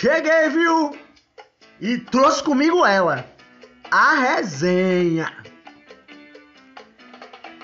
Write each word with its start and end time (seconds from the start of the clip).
Cheguei, 0.00 0.48
viu? 0.50 0.96
E 1.80 1.98
trouxe 1.98 2.40
comigo 2.40 2.86
ela, 2.86 3.26
a 3.90 4.14
resenha. 4.14 5.36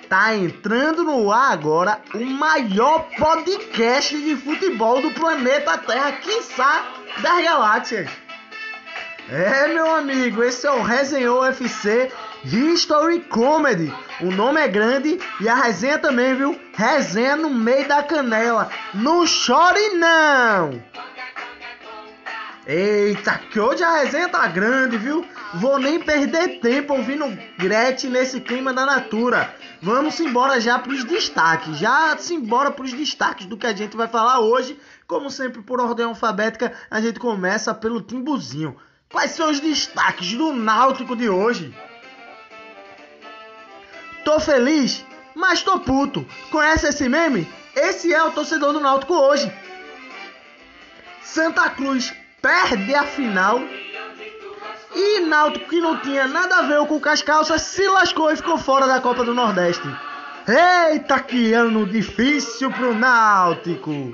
Tá 0.08 0.34
entrando 0.34 1.04
no 1.04 1.30
ar 1.30 1.52
agora 1.52 2.00
o 2.12 2.24
maior 2.24 3.08
podcast 3.16 4.20
de 4.20 4.34
futebol 4.34 5.00
do 5.00 5.12
planeta 5.12 5.78
Terra, 5.78 6.10
quiçá 6.10 6.84
das 7.22 7.44
galáxias. 7.44 8.10
É, 9.30 9.68
meu 9.68 9.94
amigo, 9.94 10.42
esse 10.42 10.66
é 10.66 10.72
o 10.72 10.82
Resenhou 10.82 11.44
FC 11.44 12.10
History 12.44 13.20
Comedy. 13.20 13.94
O 14.20 14.32
nome 14.32 14.60
é 14.60 14.66
grande 14.66 15.20
e 15.40 15.48
a 15.48 15.54
resenha 15.54 16.00
também, 16.00 16.34
viu? 16.34 16.60
Resenha 16.74 17.36
no 17.36 17.48
meio 17.48 17.86
da 17.86 18.02
canela. 18.02 18.68
Não 18.92 19.24
chore 19.24 19.90
não! 19.90 20.82
Eita, 22.66 23.38
que 23.50 23.60
hoje 23.60 23.84
a 23.84 23.98
resenha 23.98 24.26
tá 24.26 24.46
grande, 24.46 24.96
viu? 24.96 25.26
Vou 25.54 25.78
nem 25.78 26.00
perder 26.00 26.60
tempo 26.60 26.94
ouvindo 26.94 27.26
Gretchen 27.58 28.08
nesse 28.08 28.40
clima 28.40 28.72
da 28.72 28.86
natura. 28.86 29.54
Vamos 29.82 30.18
embora 30.18 30.58
já 30.58 30.78
pros 30.78 31.04
destaques. 31.04 31.76
Já 31.76 32.16
se 32.16 32.32
embora 32.32 32.70
pros 32.70 32.94
destaques 32.94 33.44
do 33.44 33.58
que 33.58 33.66
a 33.66 33.76
gente 33.76 33.94
vai 33.94 34.08
falar 34.08 34.40
hoje. 34.40 34.80
Como 35.06 35.28
sempre, 35.28 35.60
por 35.60 35.78
ordem 35.78 36.06
alfabética, 36.06 36.72
a 36.90 37.02
gente 37.02 37.20
começa 37.20 37.74
pelo 37.74 38.00
Timbuzinho. 38.00 38.74
Quais 39.12 39.32
são 39.32 39.50
os 39.50 39.60
destaques 39.60 40.32
do 40.32 40.54
Náutico 40.54 41.14
de 41.14 41.28
hoje? 41.28 41.76
Tô 44.24 44.40
feliz, 44.40 45.04
mas 45.34 45.62
tô 45.62 45.78
puto. 45.80 46.26
Conhece 46.50 46.86
esse 46.86 47.10
meme? 47.10 47.46
Esse 47.76 48.14
é 48.14 48.24
o 48.24 48.32
torcedor 48.32 48.72
do 48.72 48.80
Náutico 48.80 49.12
hoje. 49.12 49.52
Santa 51.22 51.68
Cruz 51.68 52.23
perde 52.44 52.94
a 52.94 53.04
final. 53.04 53.58
E 54.94 55.20
Náutico, 55.20 55.70
que 55.70 55.80
não 55.80 55.96
tinha 55.96 56.28
nada 56.28 56.56
a 56.56 56.62
ver 56.62 56.86
com 56.86 57.00
as 57.08 57.22
calças, 57.22 57.62
se 57.62 57.88
lascou 57.88 58.30
e 58.30 58.36
ficou 58.36 58.58
fora 58.58 58.86
da 58.86 59.00
Copa 59.00 59.24
do 59.24 59.34
Nordeste. 59.34 59.88
Eita, 60.46 61.18
que 61.20 61.54
ano 61.54 61.86
difícil 61.86 62.70
pro 62.70 62.94
Náutico! 62.94 64.12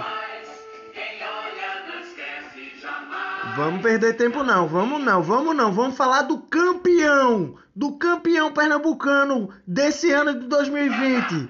Vamos 3.57 3.83
perder 3.83 4.15
tempo 4.15 4.45
não, 4.45 4.69
vamos 4.69 5.03
não, 5.03 5.21
vamos 5.21 5.57
não, 5.57 5.73
vamos 5.73 5.97
falar 5.97 6.23
do 6.23 6.39
campeão, 6.39 7.57
do 7.75 7.99
campeão 7.99 8.53
pernambucano 8.53 9.53
desse 9.67 10.13
ano 10.13 10.39
de 10.39 10.47
2020. 10.47 11.49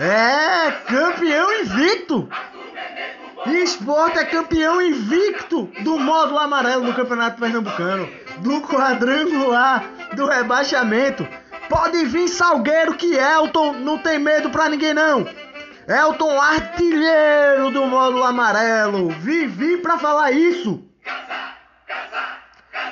É, 0.00 0.70
campeão 0.88 1.60
invicto. 1.60 2.26
Esporte 3.46 4.18
é 4.18 4.24
campeão 4.24 4.80
invicto 4.80 5.64
do 5.80 5.98
módulo 5.98 6.38
amarelo 6.38 6.84
do 6.84 6.94
Campeonato 6.94 7.40
Pernambucano, 7.40 8.08
do 8.38 8.60
quadrangular, 8.60 9.84
do 10.14 10.26
rebaixamento. 10.26 11.26
Pode 11.68 12.04
vir 12.04 12.28
Salgueiro 12.28 12.94
que 12.94 13.14
Elton 13.14 13.72
não 13.74 13.98
tem 13.98 14.18
medo 14.18 14.50
pra 14.50 14.68
ninguém 14.68 14.94
não. 14.94 15.26
Elton 15.88 16.40
artilheiro 16.40 17.70
do 17.70 17.86
módulo 17.86 18.22
amarelo. 18.22 19.10
Vivi 19.10 19.78
pra 19.78 19.98
falar 19.98 20.30
isso. 20.30 20.84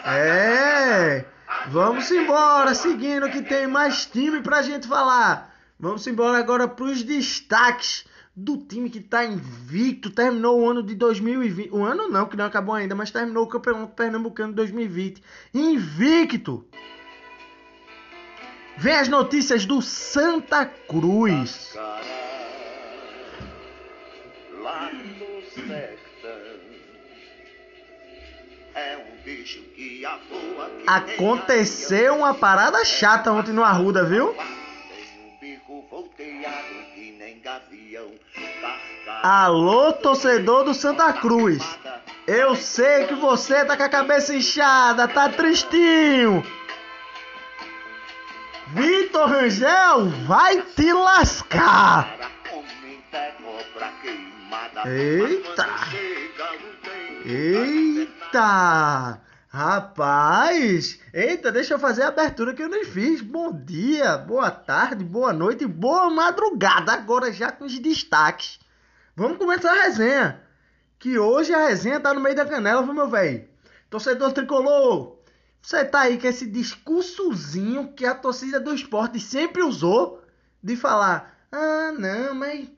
É, 0.05 1.25
vamos 1.69 2.11
embora, 2.11 2.75
seguindo 2.75 3.31
que 3.31 3.43
tem 3.43 3.67
mais 3.67 4.07
time 4.07 4.41
pra 4.41 4.63
gente 4.63 4.89
falar. 4.89 5.55
Vamos 5.79 6.07
embora 6.07 6.39
agora 6.39 6.67
pros 6.67 7.03
destaques 7.03 8.05
do 8.35 8.57
time 8.57 8.89
que 8.89 9.01
tá 9.01 9.25
invicto, 9.25 10.11
terminou 10.11 10.61
o 10.61 10.69
ano 10.69 10.83
de 10.83 10.95
2020. 10.95 11.71
O 11.73 11.85
ano 11.85 12.09
não, 12.09 12.27
que 12.27 12.37
não 12.37 12.45
acabou 12.45 12.75
ainda, 12.75 12.95
mas 12.95 13.11
terminou 13.11 13.45
o 13.45 13.49
Campeonato 13.49 13.95
Pernambucano 13.95 14.51
de 14.51 14.57
2020. 14.57 15.23
Invicto! 15.53 16.65
Vem 18.77 18.95
as 18.95 19.09
notícias 19.09 19.67
do 19.67 19.83
Santa 19.83 20.65
Cruz. 20.65 21.75
Lá 24.63 24.91
no 24.93 25.43
sertão 25.51 26.61
é 28.75 28.97
um 28.97 29.23
bicho 29.23 29.61
que 29.75 30.05
avoa. 30.07 30.71
Aconteceu 30.87 32.17
uma 32.17 32.33
parada 32.33 32.83
chata 32.85 33.33
ontem 33.33 33.53
no 33.53 33.63
Arruda, 33.63 34.05
viu? 34.05 34.35
Alô, 39.23 39.93
torcedor 39.93 40.65
do 40.65 40.73
Santa 40.73 41.13
Cruz. 41.13 41.63
Eu 42.27 42.57
sei 42.57 43.07
que 43.07 43.15
você 43.15 43.63
tá 43.67 43.77
com 43.77 43.83
a 43.83 43.89
cabeça 43.89 44.35
inchada, 44.35 45.07
tá 45.07 45.29
tristinho. 45.29 46.43
Vitor 48.69 49.29
Rangel 49.29 50.09
vai 50.27 50.63
te 50.63 50.91
lascar. 50.95 52.17
Eita! 54.87 55.69
Eita! 57.27 59.21
Rapaz! 59.51 60.99
Eita, 61.13 61.53
deixa 61.53 61.75
eu 61.75 61.79
fazer 61.79 62.05
a 62.05 62.09
abertura 62.09 62.55
que 62.55 62.63
eu 62.63 62.71
nem 62.71 62.87
fiz. 62.87 63.21
Bom 63.21 63.53
dia, 63.53 64.17
boa 64.17 64.51
tarde, 64.51 65.05
boa 65.05 65.35
noite, 65.35 65.67
boa 65.67 66.09
madrugada. 66.09 66.93
Agora 66.93 67.31
já 67.31 67.53
com 67.53 67.67
os 67.67 67.79
destaques. 67.79 68.59
Vamos 69.17 69.39
começar 69.39 69.73
a 69.73 69.83
resenha. 69.83 70.43
Que 70.99 71.19
hoje 71.19 71.53
a 71.55 71.69
resenha 71.69 72.01
tá 72.01 72.13
no 72.13 72.21
meio 72.21 72.37
da 72.37 72.47
canela, 72.47 72.83
viu, 72.83 72.93
meu 72.93 73.09
velho? 73.09 73.49
Torcedor 73.89 74.33
tricolor, 74.33 75.19
você 75.63 75.85
tá 75.85 76.03
aí 76.03 76.19
com 76.19 76.27
esse 76.27 76.47
discursozinho 76.47 77.93
que 77.93 78.07
a 78.07 78.15
torcida 78.15 78.59
do 78.59 78.75
esporte 78.75 79.21
sempre 79.21 79.63
usou 79.63 80.23
de 80.63 80.77
falar: 80.77 81.39
ah, 81.53 81.93
não, 81.99 82.35
mas 82.35 82.69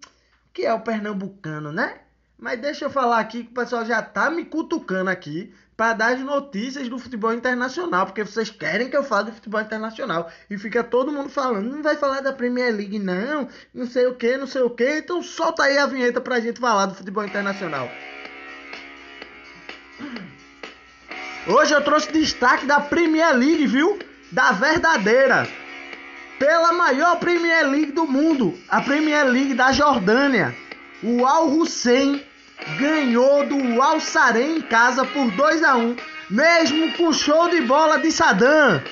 que 0.53 0.65
é 0.65 0.73
o 0.73 0.81
pernambucano, 0.81 1.73
né? 1.73 2.01
Mas 2.43 2.59
deixa 2.59 2.87
eu 2.87 2.91
falar 2.91 3.21
aqui 3.21 3.45
que 3.45 3.53
o 3.53 3.55
pessoal 3.55 3.87
já 3.87 4.03
tá 4.03 4.29
me 4.29 4.45
cutucando 4.45 5.09
aqui 5.09 5.55
para 5.77 5.93
dar 5.93 6.15
as 6.15 6.19
notícias 6.19 6.89
do 6.89 6.99
futebol 6.99 7.33
internacional, 7.33 8.05
porque 8.05 8.25
vocês 8.25 8.51
querem 8.51 8.91
que 8.91 8.97
eu 8.97 9.05
fale 9.05 9.27
do 9.27 9.35
futebol 9.37 9.61
internacional 9.61 10.29
e 10.51 10.59
fica 10.59 10.83
todo 10.83 11.13
mundo 11.13 11.29
falando, 11.29 11.71
não 11.71 11.85
vai 11.85 11.97
falar 11.97 12.21
da 12.21 12.33
Premier 12.33 12.75
League 12.75 12.99
não, 12.99 13.47
não 13.73 13.87
sei 13.87 14.07
o 14.07 14.17
que, 14.17 14.37
não 14.37 14.49
sei 14.49 14.63
o 14.63 14.71
que, 14.71 14.99
então 14.99 15.23
solta 15.23 15.63
aí 15.63 15.79
a 15.79 15.87
vinheta 15.87 16.21
pra 16.21 16.41
gente 16.41 16.59
falar 16.59 16.87
do 16.87 16.97
futebol 16.97 17.25
internacional. 17.25 17.89
Hoje 21.47 21.73
eu 21.73 21.85
trouxe 21.85 22.11
destaque 22.11 22.67
da 22.67 22.81
Premier 22.81 23.37
League, 23.37 23.69
viu? 23.69 24.01
Da 24.33 24.51
verdadeira. 24.51 25.47
Pela 26.41 26.73
maior 26.73 27.21
Premier 27.21 27.71
League 27.71 27.93
do 27.93 28.05
mundo, 28.05 28.59
a 28.69 28.81
Premier 28.81 29.29
League 29.29 29.55
da 29.55 29.71
Jordânia. 29.71 30.53
O 31.05 31.27
Al 31.27 31.49
Hussein 31.49 32.25
ganhou 32.79 33.47
do 33.47 33.81
Al 33.83 34.01
Sarem 34.01 34.59
em 34.59 34.61
casa 34.61 35.05
por 35.05 35.31
2 35.31 35.63
a 35.63 35.77
1, 35.77 35.97
mesmo 36.31 36.93
com 36.93 37.13
show 37.13 37.49
de 37.49 37.61
bola 37.63 37.99
de 37.99 38.11
Saddam. 38.11 38.83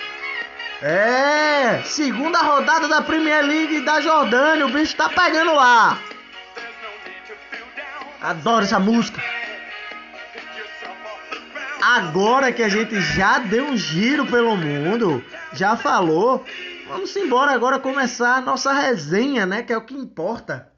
É, 0.83 1.83
segunda 1.85 2.39
rodada 2.39 2.89
da 2.89 3.03
Premier 3.03 3.45
League 3.45 3.83
da 3.83 4.01
Jordânia, 4.01 4.67
o 4.67 4.71
bicho 4.71 4.97
tá 4.97 5.09
pegando 5.09 5.55
lá. 5.55 5.99
Adoro 8.21 8.65
essa 8.65 8.79
música. 8.79 9.21
Agora 11.83 12.53
que 12.53 12.63
a 12.63 12.69
gente 12.69 13.01
já 13.01 13.39
deu 13.39 13.65
um 13.65 13.77
giro 13.77 14.27
pelo 14.27 14.57
mundo, 14.57 15.25
já 15.53 15.77
falou, 15.77 16.45
vamos 16.87 17.17
embora 17.17 17.53
agora 17.53 17.79
começar 17.79 18.37
a 18.37 18.41
nossa 18.41 18.73
resenha, 18.73 19.47
né? 19.47 19.63
Que 19.63 19.73
é 19.73 19.77
o 19.77 19.85
que 19.85 19.95
importa. 19.95 20.71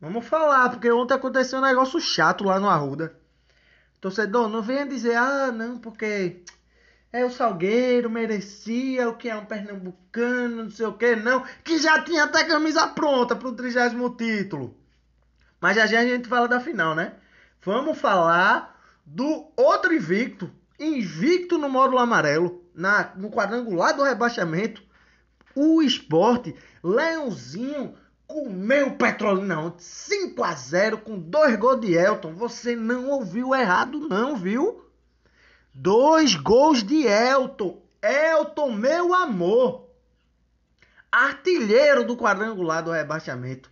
Vamos 0.00 0.26
falar, 0.26 0.70
porque 0.70 0.90
ontem 0.90 1.14
aconteceu 1.14 1.58
um 1.58 1.62
negócio 1.62 2.00
chato 2.00 2.44
lá 2.44 2.58
no 2.58 2.68
Arruda. 2.68 3.14
Torcedor, 4.00 4.48
não 4.48 4.62
venha 4.62 4.86
dizer, 4.86 5.14
ah, 5.14 5.52
não, 5.52 5.78
porque 5.78 6.42
é 7.12 7.22
o 7.22 7.30
Salgueiro, 7.30 8.08
merecia, 8.08 9.10
o 9.10 9.16
que 9.16 9.28
é 9.28 9.36
um 9.36 9.44
pernambucano, 9.44 10.64
não 10.64 10.70
sei 10.70 10.86
o 10.86 10.94
que, 10.94 11.16
não. 11.16 11.44
Que 11.62 11.78
já 11.78 12.02
tinha 12.02 12.24
até 12.24 12.44
camisa 12.44 12.88
pronta 12.88 13.36
pro 13.36 13.52
trigésimo 13.52 14.16
título. 14.16 14.74
Mas 15.60 15.76
já 15.76 15.86
já 15.86 16.00
a 16.00 16.06
gente 16.06 16.28
fala 16.28 16.48
da 16.48 16.60
final, 16.60 16.94
né? 16.94 17.12
Vamos 17.62 17.98
falar 17.98 18.80
do 19.04 19.52
outro 19.54 19.92
invicto, 19.92 20.50
invicto 20.78 21.58
no 21.58 21.68
módulo 21.68 21.98
amarelo, 21.98 22.64
na, 22.74 23.12
no 23.16 23.30
quadrangular 23.30 23.94
do 23.94 24.02
rebaixamento, 24.02 24.82
o 25.54 25.82
esporte, 25.82 26.56
Leãozinho 26.82 27.94
comeu 28.30 28.86
o 28.86 28.96
Petrolina 28.96 29.74
5 29.76 30.44
a 30.44 30.52
0 30.52 30.98
com 30.98 31.18
dois 31.18 31.56
gols 31.56 31.80
de 31.80 31.94
Elton. 31.94 32.32
Você 32.34 32.76
não 32.76 33.08
ouviu 33.08 33.52
errado 33.52 34.08
não, 34.08 34.36
viu? 34.36 34.84
Dois 35.74 36.36
gols 36.36 36.84
de 36.84 37.06
Elton. 37.08 37.82
Elton, 38.00 38.70
meu 38.70 39.12
amor. 39.12 39.88
Artilheiro 41.10 42.06
do 42.06 42.16
quadrangular 42.16 42.84
do 42.84 42.92
rebaixamento. 42.92 43.68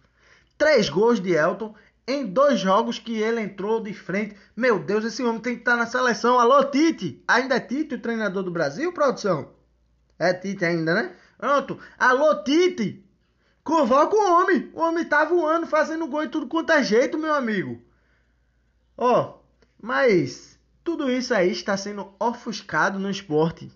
Três 0.58 0.88
gols 0.88 1.20
de 1.20 1.32
Elton. 1.32 1.72
em 2.04 2.26
dois 2.26 2.58
jogos 2.58 2.98
que 2.98 3.16
ele 3.20 3.40
entrou 3.40 3.80
de 3.80 3.92
frente. 3.92 4.34
Meu 4.56 4.78
Deus, 4.78 5.04
esse 5.04 5.22
homem 5.22 5.40
tem 5.40 5.54
que 5.54 5.60
estar 5.60 5.76
na 5.76 5.86
seleção. 5.86 6.40
Alô, 6.40 6.64
Tite! 6.64 7.22
Ainda 7.28 7.56
é 7.56 7.60
Tite 7.60 7.94
o 7.94 8.00
treinador 8.00 8.42
do 8.42 8.50
Brasil, 8.50 8.92
produção? 8.92 9.52
É 10.18 10.32
Tite 10.32 10.64
ainda, 10.64 10.94
né? 10.94 11.14
Pronto. 11.36 11.78
Alô, 11.98 12.42
Tite! 12.42 13.07
Convoca 13.68 14.16
o 14.16 14.32
homem. 14.32 14.70
O 14.72 14.80
homem 14.80 15.04
tá 15.04 15.26
voando, 15.26 15.66
fazendo 15.66 16.06
gol 16.06 16.24
e 16.24 16.28
tudo 16.28 16.46
quanto 16.46 16.72
é 16.72 16.82
jeito, 16.82 17.18
meu 17.18 17.34
amigo. 17.34 17.78
Ó, 18.96 19.20
oh, 19.20 19.40
mas 19.78 20.58
tudo 20.82 21.10
isso 21.10 21.34
aí 21.34 21.52
está 21.52 21.76
sendo 21.76 22.10
ofuscado 22.18 22.98
no 22.98 23.10
esporte. 23.10 23.70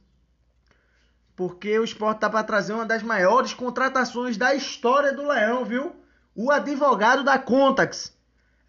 Porque 1.37 1.79
o 1.79 1.85
esporte 1.85 2.21
tá 2.21 2.31
para 2.31 2.43
trazer 2.43 2.73
uma 2.73 2.87
das 2.87 3.03
maiores 3.03 3.53
contratações 3.53 4.39
da 4.39 4.55
história 4.55 5.13
do 5.13 5.29
Leão, 5.29 5.63
viu? 5.63 5.95
O 6.35 6.51
advogado 6.51 7.23
da 7.23 7.39
Contax. 7.39 8.17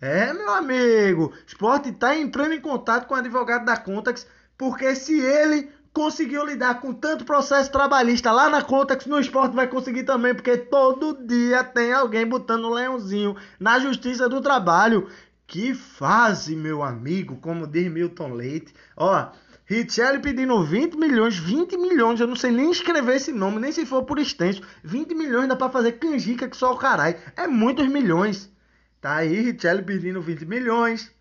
É, 0.01 0.33
meu 0.33 0.51
amigo, 0.51 1.27
o 1.27 1.47
esporte 1.47 1.87
está 1.87 2.17
entrando 2.17 2.53
em 2.53 2.59
contato 2.59 3.07
com 3.07 3.13
o 3.13 3.17
advogado 3.17 3.63
da 3.63 3.77
Contax, 3.77 4.27
porque 4.57 4.93
se 4.93 5.17
ele 5.21 5.71
conseguiu 5.93 6.43
lidar 6.43 6.81
com 6.81 6.91
tanto 6.91 7.23
processo 7.23 7.71
trabalhista 7.71 8.31
lá 8.31 8.49
na 8.49 8.63
Contax, 8.63 9.05
no 9.05 9.19
esporte 9.19 9.55
vai 9.55 9.67
conseguir 9.67 10.03
também, 10.03 10.33
porque 10.33 10.57
todo 10.57 11.25
dia 11.25 11.63
tem 11.63 11.93
alguém 11.93 12.25
botando 12.25 12.65
um 12.65 12.73
leãozinho 12.73 13.35
na 13.59 13.79
Justiça 13.79 14.27
do 14.27 14.41
Trabalho. 14.41 15.07
Que 15.45 15.75
fase, 15.75 16.55
meu 16.55 16.81
amigo, 16.81 17.35
como 17.37 17.67
diz 17.67 17.91
Milton 17.91 18.33
Leite. 18.33 18.73
Ó, 18.97 19.31
Richelli 19.65 20.19
pedindo 20.19 20.63
20 20.63 20.97
milhões, 20.97 21.37
20 21.37 21.77
milhões, 21.77 22.19
eu 22.19 22.27
não 22.27 22.35
sei 22.35 22.51
nem 22.51 22.71
escrever 22.71 23.17
esse 23.17 23.31
nome, 23.31 23.59
nem 23.59 23.71
se 23.71 23.85
for 23.85 24.03
por 24.03 24.17
extenso. 24.17 24.61
20 24.83 25.13
milhões 25.13 25.47
dá 25.47 25.55
pra 25.55 25.69
fazer 25.69 25.93
canjica 25.93 26.49
que 26.49 26.57
só 26.57 26.73
o 26.73 26.77
caralho. 26.77 27.17
É 27.35 27.45
muitos 27.45 27.87
milhões. 27.87 28.51
Tá 28.99 29.17
aí, 29.17 29.41
Richelli 29.41 29.83
pedindo 29.83 30.21
20 30.21 30.45
milhões. 30.45 31.11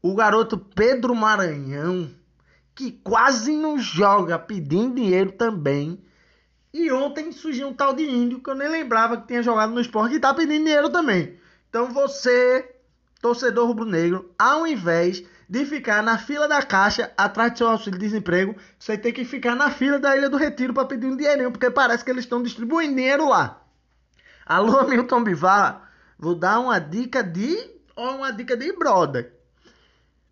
O 0.00 0.14
garoto 0.14 0.56
Pedro 0.56 1.14
Maranhão, 1.14 2.10
que 2.74 2.92
quase 2.92 3.56
não 3.56 3.78
joga, 3.78 4.38
pedindo 4.38 4.94
dinheiro 4.94 5.32
também. 5.32 6.02
E 6.72 6.90
ontem 6.90 7.30
surgiu 7.32 7.68
um 7.68 7.74
tal 7.74 7.92
de 7.92 8.02
índio 8.02 8.40
que 8.40 8.48
eu 8.48 8.54
nem 8.54 8.68
lembrava 8.68 9.16
que 9.16 9.26
tinha 9.26 9.42
jogado 9.42 9.72
no 9.72 9.80
esporte 9.80 10.14
e 10.14 10.20
tá 10.20 10.32
pedindo 10.32 10.64
dinheiro 10.64 10.88
também. 10.88 11.38
Então 11.68 11.90
você, 11.90 12.76
torcedor 13.20 13.66
rubro-negro, 13.66 14.32
ao 14.38 14.66
invés 14.66 15.22
de 15.48 15.66
ficar 15.66 16.02
na 16.02 16.16
fila 16.16 16.48
da 16.48 16.62
caixa 16.62 17.12
atrás 17.16 17.52
do 17.52 17.58
seu 17.58 17.68
auxílio 17.68 17.98
de 17.98 18.06
desemprego, 18.06 18.56
você 18.78 18.96
tem 18.96 19.12
que 19.12 19.24
ficar 19.24 19.54
na 19.54 19.70
fila 19.70 19.98
da 19.98 20.16
Ilha 20.16 20.30
do 20.30 20.38
Retiro 20.38 20.72
para 20.72 20.86
pedir 20.86 21.06
um 21.06 21.16
dinheirinho, 21.16 21.52
porque 21.52 21.70
parece 21.70 22.04
que 22.04 22.10
eles 22.10 22.24
estão 22.24 22.42
distribuindo 22.42 22.96
dinheiro 22.96 23.28
lá. 23.28 23.62
Alô, 24.46 24.82
Milton 24.88 25.22
Bivar, 25.22 25.92
Vou 26.22 26.36
dar 26.36 26.60
uma 26.60 26.78
dica 26.78 27.20
de. 27.20 27.68
Ó, 27.96 28.14
uma 28.18 28.32
dica 28.32 28.56
de 28.56 28.72
brother. 28.72 29.34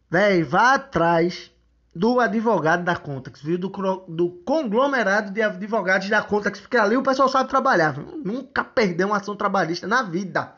Véi, 0.09 0.45
vá 0.45 0.75
atrás 0.75 1.50
do 1.95 2.21
advogado 2.21 2.85
da 2.85 2.97
Contax, 2.97 3.43
viu? 3.43 3.59
Do, 3.59 3.69
do 4.09 4.31
conglomerado 4.45 5.31
de 5.33 5.43
advogados 5.43 6.09
da 6.09 6.23
Contax, 6.23 6.61
porque 6.61 6.77
ali 6.77 6.97
o 6.97 7.03
pessoal 7.03 7.29
sabe 7.29 7.49
trabalhar. 7.49 7.99
Nunca 7.99 8.63
perdeu 8.63 9.09
uma 9.09 9.17
ação 9.17 9.35
trabalhista 9.35 9.87
na 9.87 10.03
vida. 10.03 10.55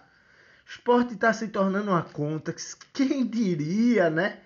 O 0.67 0.70
esporte 0.70 1.14
está 1.14 1.32
se 1.32 1.49
tornando 1.49 1.90
uma 1.90 2.02
Contax. 2.02 2.76
Quem 2.93 3.26
diria, 3.26 4.11
né? 4.11 4.38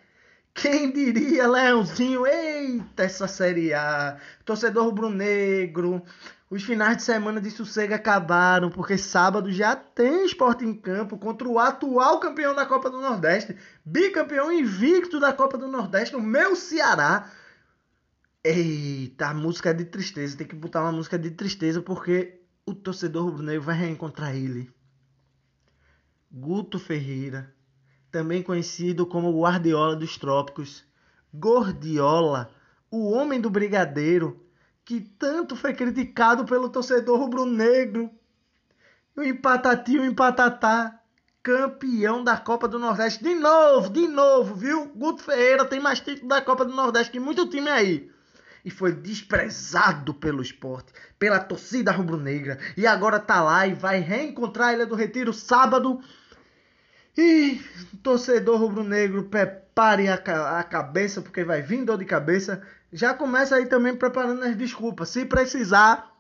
Quem 0.56 0.90
diria, 0.90 1.46
Leãozinho? 1.46 2.26
Eita, 2.26 3.02
essa 3.02 3.28
Série 3.28 3.74
A. 3.74 4.18
Torcedor 4.42 4.86
rubro-negro. 4.86 6.02
Os 6.48 6.62
finais 6.62 6.96
de 6.96 7.02
semana 7.02 7.42
de 7.42 7.50
sossego 7.50 7.92
acabaram, 7.92 8.70
porque 8.70 8.96
sábado 8.96 9.52
já 9.52 9.76
tem 9.76 10.24
esporte 10.24 10.64
em 10.64 10.72
campo 10.72 11.18
contra 11.18 11.46
o 11.46 11.58
atual 11.58 12.20
campeão 12.20 12.54
da 12.54 12.64
Copa 12.64 12.88
do 12.88 13.00
Nordeste, 13.00 13.56
bicampeão 13.84 14.50
invicto 14.50 15.20
da 15.20 15.32
Copa 15.32 15.58
do 15.58 15.68
Nordeste, 15.68 16.16
o 16.16 16.22
meu 16.22 16.56
Ceará. 16.56 17.30
Eita, 18.42 19.26
a 19.26 19.34
música 19.34 19.70
é 19.70 19.74
de 19.74 19.84
tristeza, 19.84 20.38
tem 20.38 20.46
que 20.46 20.56
botar 20.56 20.82
uma 20.82 20.92
música 20.92 21.18
de 21.18 21.32
tristeza, 21.32 21.82
porque 21.82 22.40
o 22.64 22.74
torcedor 22.74 23.24
rubro-negro 23.26 23.62
vai 23.62 23.76
reencontrar 23.76 24.34
ele. 24.34 24.70
Guto 26.30 26.78
Ferreira, 26.78 27.54
também 28.16 28.42
conhecido 28.42 29.04
como 29.04 29.42
Guardiola 29.42 29.94
dos 29.94 30.16
Trópicos, 30.16 30.82
Gordiola, 31.34 32.50
o 32.90 33.10
homem 33.10 33.38
do 33.38 33.50
brigadeiro, 33.50 34.42
que 34.86 35.02
tanto 35.02 35.54
foi 35.54 35.74
criticado 35.74 36.46
pelo 36.46 36.70
torcedor 36.70 37.18
rubro-negro. 37.18 38.10
O 39.14 39.22
empatati, 39.22 39.98
o 39.98 40.04
empatatá, 40.06 40.98
campeão 41.42 42.24
da 42.24 42.38
Copa 42.38 42.66
do 42.66 42.78
Nordeste. 42.78 43.22
De 43.22 43.34
novo, 43.34 43.90
de 43.90 44.08
novo, 44.08 44.54
viu? 44.54 44.86
Guto 44.96 45.22
Ferreira 45.22 45.66
tem 45.66 45.78
mais 45.78 46.00
título 46.00 46.28
da 46.28 46.40
Copa 46.40 46.64
do 46.64 46.72
Nordeste 46.72 47.12
que 47.12 47.20
muito 47.20 47.46
time 47.50 47.68
aí. 47.68 48.10
E 48.64 48.70
foi 48.70 48.92
desprezado 48.92 50.14
pelo 50.14 50.40
esporte, 50.40 50.90
pela 51.18 51.38
torcida 51.38 51.92
rubro-negra. 51.92 52.58
E 52.78 52.86
agora 52.86 53.20
tá 53.20 53.42
lá 53.42 53.66
e 53.66 53.74
vai 53.74 54.00
reencontrar 54.00 54.68
a 54.68 54.72
Ilha 54.72 54.86
do 54.86 54.94
Retiro 54.94 55.34
sábado. 55.34 56.00
E 57.16 57.60
torcedor 58.02 58.60
rubro-negro, 58.60 59.24
prepare 59.24 60.08
a, 60.08 60.14
a 60.58 60.62
cabeça, 60.62 61.20
porque 61.22 61.44
vai 61.44 61.62
vir 61.62 61.84
dor 61.84 61.98
de 61.98 62.04
cabeça 62.04 62.62
já 62.92 63.14
começa 63.14 63.56
aí 63.56 63.66
também 63.66 63.94
preparando 63.94 64.42
as 64.42 64.56
desculpas. 64.56 65.10
Se 65.10 65.24
precisar, 65.24 66.14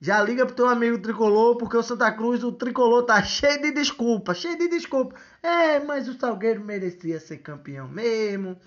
já 0.00 0.22
liga 0.22 0.46
pro 0.46 0.54
teu 0.54 0.68
amigo 0.68 0.98
tricolor, 0.98 1.56
porque 1.56 1.76
o 1.76 1.82
Santa 1.82 2.10
Cruz, 2.10 2.42
o 2.42 2.52
tricolor 2.52 3.04
tá 3.04 3.22
cheio 3.22 3.60
de 3.62 3.70
desculpa, 3.70 4.34
cheio 4.34 4.58
de 4.58 4.68
desculpa. 4.68 5.14
É, 5.42 5.78
mas 5.80 6.08
o 6.08 6.18
Salgueiro 6.18 6.64
merecia 6.64 7.20
ser 7.20 7.38
campeão 7.38 7.88
mesmo. 7.88 8.58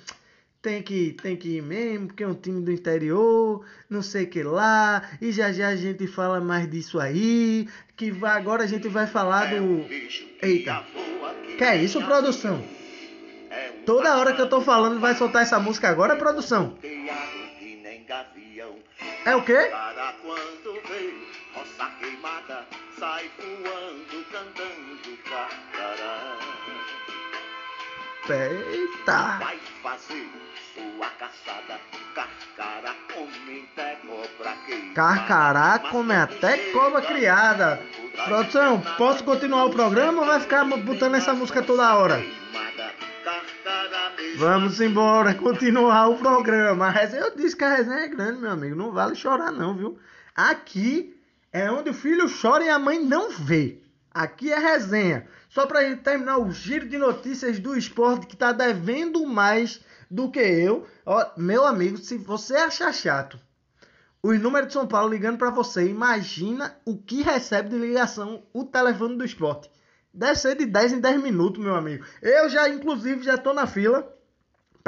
Tem 0.61 0.83
que, 0.83 1.13
tem 1.21 1.37
que 1.37 1.57
ir 1.57 1.61
mesmo, 1.61 2.07
porque 2.07 2.23
é 2.23 2.27
um 2.27 2.33
time 2.33 2.61
do 2.61 2.71
interior, 2.71 3.65
não 3.89 4.01
sei 4.01 4.25
que 4.25 4.43
lá. 4.43 5.09
E 5.21 5.31
já 5.31 5.53
já 5.53 5.69
a 5.69 5.75
gente 5.75 6.05
fala 6.05 6.41
mais 6.41 6.69
disso 6.69 6.99
aí. 6.99 7.67
Que 7.95 8.11
vai, 8.11 8.37
agora 8.37 8.63
a 8.63 8.67
gente 8.67 8.87
vai 8.89 9.07
falar 9.07 9.45
do. 9.53 9.85
Eita! 10.41 10.85
Que 11.59 11.65
é 11.65 11.75
isso, 11.75 12.01
produção? 12.01 12.63
Toda 13.85 14.17
hora 14.17 14.31
que 14.31 14.41
eu 14.41 14.47
tô 14.47 14.61
falando 14.61 14.97
vai 14.97 15.13
soltar 15.13 15.41
essa 15.41 15.59
música 15.59 15.89
agora, 15.89 16.15
produção. 16.15 16.77
É 19.25 19.35
o 19.35 19.43
quê? 19.43 19.69
Eita! 28.29 29.37
Vai 29.39 29.59
fazer 29.83 30.29
sua 30.73 31.09
caçada, 31.09 31.77
carcará 32.15 32.95
come 33.13 33.67
até 33.75 33.97
cobra 34.07 34.53
queimada. 34.65 34.93
Carcará 34.95 35.79
come 35.91 36.13
até 36.13 36.57
cobra 36.71 37.01
criada. 37.01 37.81
Produção, 38.25 38.81
posso 38.97 39.23
continuar 39.23 39.65
o 39.65 39.69
programa 39.69 40.21
ou 40.21 40.27
vai 40.27 40.39
ficar 40.39 40.65
botando 40.65 41.15
essa 41.15 41.33
música 41.33 41.61
toda 41.61 41.95
hora? 41.95 42.21
Vamos 44.37 44.81
embora, 44.81 45.33
continuar 45.33 46.07
o 46.09 46.17
programa. 46.17 46.93
Eu 47.13 47.35
disse 47.35 47.55
que 47.55 47.63
a 47.63 47.75
resenha 47.75 48.05
é 48.05 48.07
grande, 48.07 48.39
meu 48.39 48.51
amigo. 48.51 48.75
Não 48.75 48.91
vale 48.91 49.15
chorar, 49.15 49.51
não, 49.51 49.75
viu? 49.75 49.97
Aqui 50.35 51.15
é 51.51 51.71
onde 51.71 51.89
o 51.89 51.93
filho 51.93 52.29
chora 52.41 52.63
e 52.63 52.69
a 52.69 52.79
mãe 52.79 53.03
não 53.03 53.31
vê. 53.31 53.81
Aqui 54.11 54.51
é 54.51 54.57
resenha. 54.57 55.27
Só 55.49 55.65
gente 55.81 56.01
terminar 56.01 56.37
o 56.37 56.51
giro 56.51 56.87
de 56.87 56.97
notícias 56.97 57.59
do 57.59 57.75
esporte 57.75 58.27
que 58.27 58.35
tá 58.35 58.51
devendo 58.51 59.25
mais 59.25 59.81
do 60.09 60.29
que 60.29 60.39
eu. 60.39 60.85
Ó, 61.05 61.25
meu 61.37 61.65
amigo, 61.65 61.97
se 61.97 62.17
você 62.17 62.55
achar 62.55 62.93
chato 62.93 63.39
os 64.21 64.39
números 64.39 64.67
de 64.67 64.73
São 64.73 64.85
Paulo 64.85 65.09
ligando 65.09 65.37
para 65.37 65.49
você, 65.49 65.87
imagina 65.87 66.77
o 66.85 66.97
que 66.97 67.21
recebe 67.21 67.69
de 67.69 67.77
ligação 67.77 68.43
o 68.53 68.65
telefone 68.65 69.17
do 69.17 69.23
esporte. 69.23 69.71
Deve 70.13 70.35
ser 70.35 70.55
de 70.57 70.65
10 70.65 70.93
em 70.93 70.99
10 70.99 71.23
minutos, 71.23 71.63
meu 71.63 71.75
amigo. 71.75 72.05
Eu 72.21 72.49
já, 72.49 72.67
inclusive, 72.67 73.23
já 73.23 73.37
tô 73.37 73.53
na 73.53 73.65
fila 73.65 74.11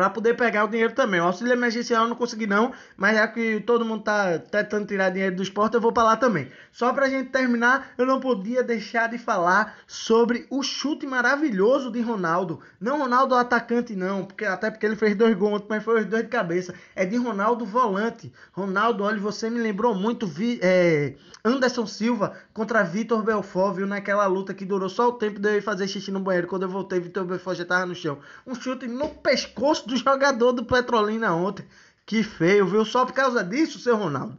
para 0.01 0.09
poder 0.09 0.35
pegar 0.35 0.65
o 0.65 0.67
dinheiro 0.67 0.93
também. 0.93 1.19
O 1.19 1.25
auxílio 1.25 1.53
emergencial 1.53 2.05
eu 2.05 2.09
não 2.09 2.15
consegui 2.15 2.47
não, 2.47 2.71
mas 2.97 3.15
já 3.15 3.27
que 3.27 3.59
todo 3.59 3.85
mundo 3.85 4.03
tá 4.03 4.39
tentando 4.39 4.87
tirar 4.87 5.11
dinheiro 5.11 5.35
do 5.35 5.43
esporte, 5.43 5.75
eu 5.75 5.81
vou 5.81 5.91
para 5.91 6.03
lá 6.03 6.17
também. 6.17 6.49
Só 6.71 6.91
pra 6.91 7.07
gente 7.07 7.29
terminar, 7.29 7.91
eu 7.99 8.05
não 8.07 8.19
podia 8.19 8.63
deixar 8.63 9.07
de 9.07 9.19
falar 9.19 9.75
sobre 9.85 10.47
o 10.49 10.63
chute 10.63 11.05
maravilhoso 11.05 11.91
de 11.91 12.01
Ronaldo. 12.01 12.61
Não 12.79 12.97
Ronaldo 12.97 13.35
atacante 13.35 13.95
não, 13.95 14.25
porque 14.25 14.43
até 14.43 14.71
porque 14.71 14.87
ele 14.87 14.95
fez 14.95 15.15
dois 15.15 15.37
gols, 15.37 15.61
mas 15.69 15.83
foi 15.83 16.01
os 16.01 16.07
dois 16.07 16.23
de 16.23 16.29
cabeça. 16.29 16.73
É 16.95 17.05
de 17.05 17.15
Ronaldo 17.17 17.63
volante. 17.63 18.33
Ronaldo, 18.51 19.03
olha, 19.03 19.19
você 19.19 19.51
me 19.51 19.59
lembrou 19.59 19.93
muito 19.93 20.25
vi, 20.25 20.59
é, 20.63 21.13
Anderson 21.45 21.85
Silva 21.85 22.35
contra 22.53 22.81
Vitor 22.83 23.21
Belfort, 23.21 23.75
viu, 23.75 23.85
naquela 23.85 24.25
luta 24.25 24.51
que 24.51 24.65
durou 24.65 24.89
só 24.89 25.09
o 25.09 25.13
tempo 25.13 25.39
de 25.39 25.47
eu 25.47 25.57
ir 25.57 25.61
fazer 25.61 25.87
xixi 25.87 26.11
no 26.11 26.19
banheiro. 26.19 26.47
Quando 26.47 26.63
eu 26.63 26.69
voltei, 26.69 26.99
Vitor 26.99 27.23
Belfort 27.23 27.57
já 27.57 27.65
tava 27.65 27.85
no 27.85 27.93
chão. 27.93 28.17
Um 28.47 28.55
chute 28.55 28.87
no 28.87 29.09
pescoço 29.09 29.87
do 29.91 29.97
jogador 29.97 30.53
do 30.53 30.65
Petrolina 30.65 31.33
ontem. 31.35 31.65
Que 32.05 32.23
feio, 32.23 32.65
viu? 32.65 32.83
Só 32.83 33.05
por 33.05 33.13
causa 33.13 33.43
disso, 33.43 33.79
seu 33.79 33.95
Ronaldo. 33.95 34.37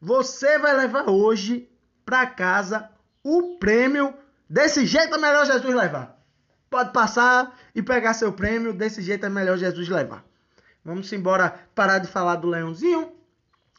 Você 0.00 0.58
vai 0.58 0.76
levar 0.76 1.08
hoje 1.08 1.68
para 2.04 2.26
casa 2.26 2.90
o 3.22 3.56
prêmio. 3.58 4.12
Desse 4.48 4.84
jeito 4.84 5.14
é 5.14 5.18
melhor 5.18 5.46
Jesus 5.46 5.74
levar. 5.74 6.18
pode 6.68 6.92
passar 6.92 7.56
e 7.74 7.82
pegar 7.82 8.14
seu 8.14 8.32
prêmio. 8.32 8.72
Desse 8.72 9.02
jeito 9.02 9.26
é 9.26 9.28
melhor 9.28 9.56
Jesus 9.56 9.88
levar. 9.88 10.24
Vamos 10.84 11.12
embora 11.12 11.54
parar 11.74 11.98
de 11.98 12.08
falar 12.08 12.36
do 12.36 12.48
Leãozinho. 12.48 13.12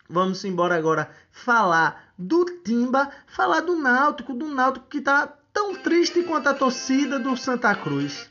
Vamos 0.10 0.44
embora 0.44 0.75
agora 0.75 1.10
falar 1.32 2.13
do 2.18 2.44
Timba, 2.63 3.10
falar 3.27 3.62
do 3.62 3.77
Náutico, 3.77 4.34
do 4.34 4.48
Náutico 4.48 4.88
que 4.88 5.00
tá 5.00 5.34
tão 5.53 5.74
triste 5.75 6.22
quanto 6.24 6.50
a 6.50 6.53
torcida 6.53 7.18
do 7.18 7.36
Santa 7.38 7.74
Cruz. 7.74 8.30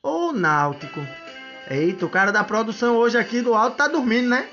Ô 0.00 0.32
Náutico. 0.32 1.00
Eita, 1.70 2.04
o 2.04 2.08
cara 2.08 2.32
da 2.32 2.42
produção 2.42 2.96
hoje 2.96 3.16
aqui 3.16 3.40
do 3.40 3.54
alto 3.54 3.76
tá 3.76 3.88
dormindo, 3.88 4.28
né? 4.28 4.46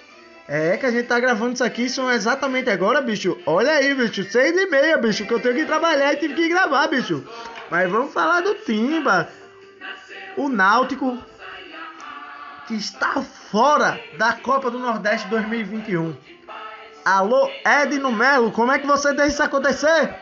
É 0.48 0.78
que 0.78 0.86
a 0.86 0.92
gente 0.92 1.08
tá 1.08 1.20
gravando 1.20 1.54
isso 1.54 1.64
aqui, 1.64 1.88
são 1.90 2.12
exatamente 2.12 2.70
agora, 2.70 3.02
bicho. 3.02 3.38
Olha 3.46 3.72
aí, 3.72 3.94
bicho, 3.94 4.24
seis 4.32 4.56
e 4.58 4.66
meia, 4.68 4.98
bicho, 4.98 5.26
que 5.26 5.34
eu 5.34 5.40
tenho 5.40 5.56
que 5.56 5.66
trabalhar 5.66 6.14
e 6.14 6.18
tive 6.18 6.34
que 6.34 6.50
gravar, 6.50 6.88
bicho. 6.88 7.24
Mas 7.70 7.90
vamos 7.90 8.12
falar 8.12 8.42
do 8.42 8.56
Timba. 8.56 9.30
O 10.36 10.50
Náutico 10.50 11.18
que 12.68 12.76
está 12.76 13.22
fora 13.22 14.00
da 14.18 14.34
Copa 14.34 14.70
do 14.70 14.78
Nordeste 14.78 15.28
2021. 15.28 16.16
Alô, 17.04 17.50
Edno 17.66 18.12
Melo, 18.12 18.52
como 18.52 18.72
é 18.72 18.78
que 18.78 18.86
você 18.86 19.12
deixa 19.14 19.34
isso 19.34 19.44
acontecer? 19.44 20.16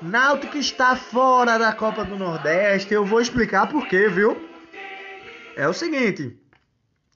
Náutico 0.00 0.58
está 0.58 0.96
fora 0.96 1.58
da 1.58 1.72
Copa 1.72 2.04
do 2.04 2.16
Nordeste. 2.16 2.92
Eu 2.92 3.04
vou 3.04 3.20
explicar 3.20 3.68
por 3.68 3.86
quê, 3.86 4.08
viu? 4.08 4.51
É 5.56 5.68
o 5.68 5.72
seguinte: 5.72 6.38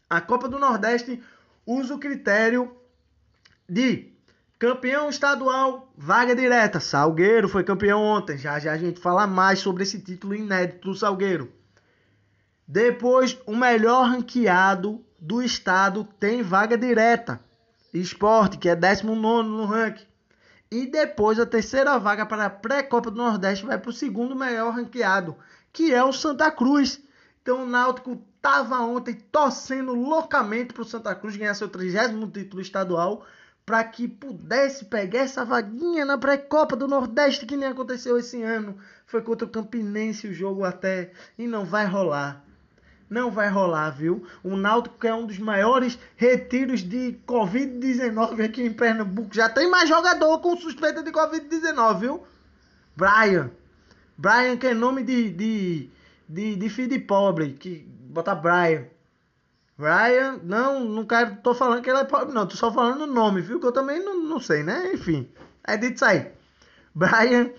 a 0.09 0.21
Copa 0.21 0.49
do 0.49 0.59
Nordeste 0.59 1.23
usa 1.65 1.95
o 1.95 1.99
critério 1.99 2.77
de 3.69 4.13
campeão 4.59 5.09
estadual, 5.09 5.93
vaga 5.97 6.35
direta. 6.35 6.81
Salgueiro 6.81 7.49
foi 7.49 7.65
campeão 7.65 8.03
ontem. 8.03 8.39
Já 8.39 8.59
já 8.59 8.73
a 8.73 8.79
gente 8.79 9.01
fala 9.01 9.27
mais 9.27 9.59
sobre 9.59 9.83
esse 9.83 10.01
título 10.01 10.35
inédito 10.35 10.89
do 10.89 10.95
Salgueiro. 10.95 11.53
Depois, 12.67 13.39
o 13.47 13.55
melhor 13.55 14.09
ranqueado 14.09 15.05
do 15.19 15.43
estado 15.43 16.05
tem 16.19 16.43
vaga 16.43 16.77
direta. 16.77 17.41
Esporte, 17.93 18.59
que 18.59 18.69
é 18.69 18.77
19 18.77 19.49
no 19.49 19.65
ranking. 19.65 20.05
E 20.71 20.87
depois 20.87 21.39
a 21.39 21.47
terceira 21.47 21.97
vaga 21.99 22.27
para 22.27 22.47
a 22.47 22.51
pré-copa 22.51 23.11
do 23.11 23.17
Nordeste 23.17 23.65
vai 23.65 23.79
para 23.79 23.91
o 23.91 23.93
segundo 23.93 24.35
melhor 24.35 24.75
ranqueado, 24.75 25.37
que 25.73 25.95
é 25.95 26.03
o 26.05 26.13
Santa 26.13 26.51
Cruz. 26.51 27.01
Então 27.47 27.63
o 27.63 27.67
Náutico 27.67 28.21
estava 28.35 28.81
ontem 28.81 29.15
torcendo 29.31 29.95
loucamente 29.95 30.75
para 30.75 30.83
o 30.83 30.85
Santa 30.85 31.15
Cruz 31.15 31.37
ganhar 31.37 31.55
seu 31.55 31.69
30 31.69 32.27
título 32.33 32.61
estadual 32.61 33.25
para 33.65 33.85
que 33.85 34.09
pudesse 34.09 34.85
pegar 34.87 35.21
essa 35.21 35.45
vaguinha 35.45 36.05
na 36.05 36.19
pré-copa 36.19 36.75
do 36.75 36.89
Nordeste 36.89 37.47
que 37.47 37.57
nem 37.57 37.69
aconteceu 37.69 38.19
esse 38.19 38.43
ano. 38.43 38.77
Foi 39.07 39.23
contra 39.23 39.47
o 39.47 39.49
Campinense 39.49 40.27
o 40.27 40.35
jogo 40.35 40.65
até 40.65 41.13
e 41.39 41.47
não 41.47 41.65
vai 41.65 41.87
rolar. 41.87 42.45
Não 43.09 43.31
vai 43.31 43.49
rolar, 43.49 43.91
viu? 43.91 44.27
O 44.43 44.57
Náutico 44.57 45.07
é 45.07 45.15
um 45.15 45.25
dos 45.25 45.39
maiores 45.39 45.97
retiros 46.17 46.81
de 46.81 47.17
Covid-19 47.29 48.45
aqui 48.45 48.65
em 48.65 48.73
Pernambuco. 48.73 49.33
Já 49.33 49.49
tem 49.49 49.71
mais 49.71 49.89
jogador 49.89 50.41
com 50.41 50.57
suspeita 50.57 51.01
de 51.01 51.13
Covid-19, 51.13 52.01
viu? 52.01 52.27
Brian. 52.97 53.53
Brian 54.19 54.57
que 54.57 54.67
é 54.67 54.75
nome 54.75 55.05
de, 55.05 55.31
de, 55.31 55.91
de, 56.29 56.57
de 56.57 56.69
filho 56.69 56.89
de 56.89 56.99
pobre. 56.99 57.55
Que 57.55 57.87
bota 58.11 58.35
Brian. 58.35 58.87
Brian, 59.79 60.41
não, 60.43 60.85
não 60.85 61.05
quero, 61.05 61.37
tô 61.37 61.55
falando 61.55 61.83
que 61.83 61.91
ele 61.91 61.99
é 61.99 62.05
pobre, 62.05 62.33
não, 62.33 62.47
tô 62.47 62.57
só 62.57 62.73
falando 62.73 63.03
o 63.03 63.07
nome, 63.07 63.43
viu? 63.43 63.61
Que 63.61 63.67
eu 63.67 63.73
também 63.73 64.03
não, 64.03 64.23
não 64.23 64.41
sei, 64.41 64.63
né? 64.63 64.93
Enfim, 64.95 65.31
é 65.63 65.77
dito 65.77 66.03
aí. 66.05 66.33
Brian 66.95 67.51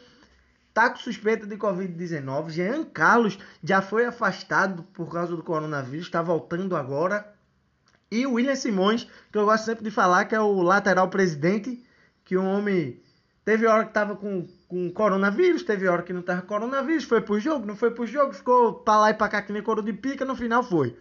tá 0.74 0.90
com 0.90 0.98
suspeita 0.98 1.46
de 1.46 1.56
Covid-19. 1.58 2.50
Jean 2.50 2.84
Carlos 2.86 3.38
já 3.64 3.82
foi 3.82 4.06
afastado 4.06 4.84
por 4.94 5.12
causa 5.12 5.36
do 5.36 5.44
coronavírus, 5.44 6.06
está 6.08 6.22
voltando 6.22 6.76
agora. 6.76 7.34
E 8.10 8.26
o 8.26 8.34
William 8.34 8.56
Simões, 8.56 9.08
que 9.32 9.38
eu 9.38 9.46
gosto 9.46 9.66
sempre 9.66 9.84
de 9.84 9.92
falar, 9.92 10.26
que 10.26 10.34
é 10.34 10.40
o 10.40 10.62
lateral 10.62 11.10
presidente, 11.10 11.84
que 12.24 12.36
o 12.36 12.44
homem 12.44 13.00
teve 13.44 13.68
hora 13.68 13.86
que 13.86 13.94
tava 13.94 14.16
com, 14.16 14.48
com 14.68 14.92
coronavírus, 14.92 15.64
teve 15.64 15.88
hora 15.88 16.04
que 16.04 16.14
não 16.14 16.22
tava 16.22 16.42
coronavírus, 16.42 17.06
foi 17.06 17.22
pro 17.22 17.40
jogo, 17.40 17.66
não 17.66 17.76
foi 17.76 17.92
pro 17.92 18.06
jogo, 18.06 18.34
ficou 18.34 18.74
pra 18.74 19.00
lá 19.00 19.10
e 19.12 19.14
pra 19.14 19.30
cá 19.30 19.42
que 19.42 19.54
nem 19.54 19.62
coro 19.62 19.82
de 19.82 19.94
pica, 19.94 20.26
no 20.26 20.36
final 20.36 20.62
foi. 20.62 20.98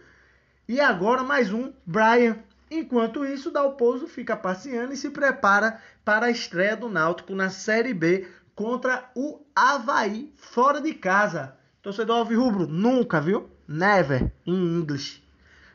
E 0.67 0.79
agora 0.79 1.23
mais 1.23 1.51
um, 1.51 1.71
Brian. 1.85 2.37
Enquanto 2.69 3.25
isso, 3.25 3.51
Dalpozo 3.51 4.07
fica 4.07 4.35
passeando 4.35 4.93
e 4.93 4.97
se 4.97 5.09
prepara 5.09 5.79
para 6.03 6.25
a 6.25 6.29
estreia 6.31 6.75
do 6.75 6.89
Náutico 6.89 7.33
na 7.33 7.49
Série 7.49 7.93
B 7.93 8.27
contra 8.53 9.09
o 9.15 9.41
Havaí, 9.55 10.33
fora 10.35 10.81
de 10.81 10.93
casa. 10.93 11.55
Torcedor 11.81 12.17
Alvirrubro, 12.17 12.67
nunca, 12.67 13.21
viu? 13.21 13.49
Never, 13.65 14.31
em 14.45 14.53
inglês. 14.53 15.23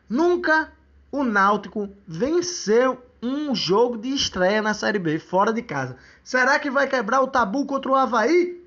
Nunca 0.08 0.70
o 1.10 1.24
Náutico 1.24 1.88
venceu 2.06 3.02
um 3.22 3.54
jogo 3.54 3.96
de 3.96 4.08
estreia 4.08 4.60
na 4.60 4.74
Série 4.74 4.98
B, 4.98 5.18
fora 5.20 5.52
de 5.52 5.62
casa. 5.62 5.96
Será 6.24 6.58
que 6.58 6.70
vai 6.70 6.88
quebrar 6.88 7.20
o 7.20 7.28
tabu 7.28 7.64
contra 7.64 7.92
o 7.92 7.94
Havaí? 7.94 8.60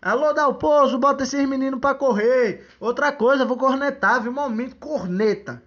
Alô, 0.00 0.32
Dalpozo, 0.32 0.98
bota 0.98 1.24
esses 1.24 1.46
meninos 1.46 1.80
pra 1.80 1.94
correr. 1.94 2.66
Outra 2.80 3.12
coisa, 3.12 3.44
vou 3.44 3.58
cornetar, 3.58 4.22
viu? 4.22 4.32
Momento 4.32 4.76
corneta. 4.76 5.62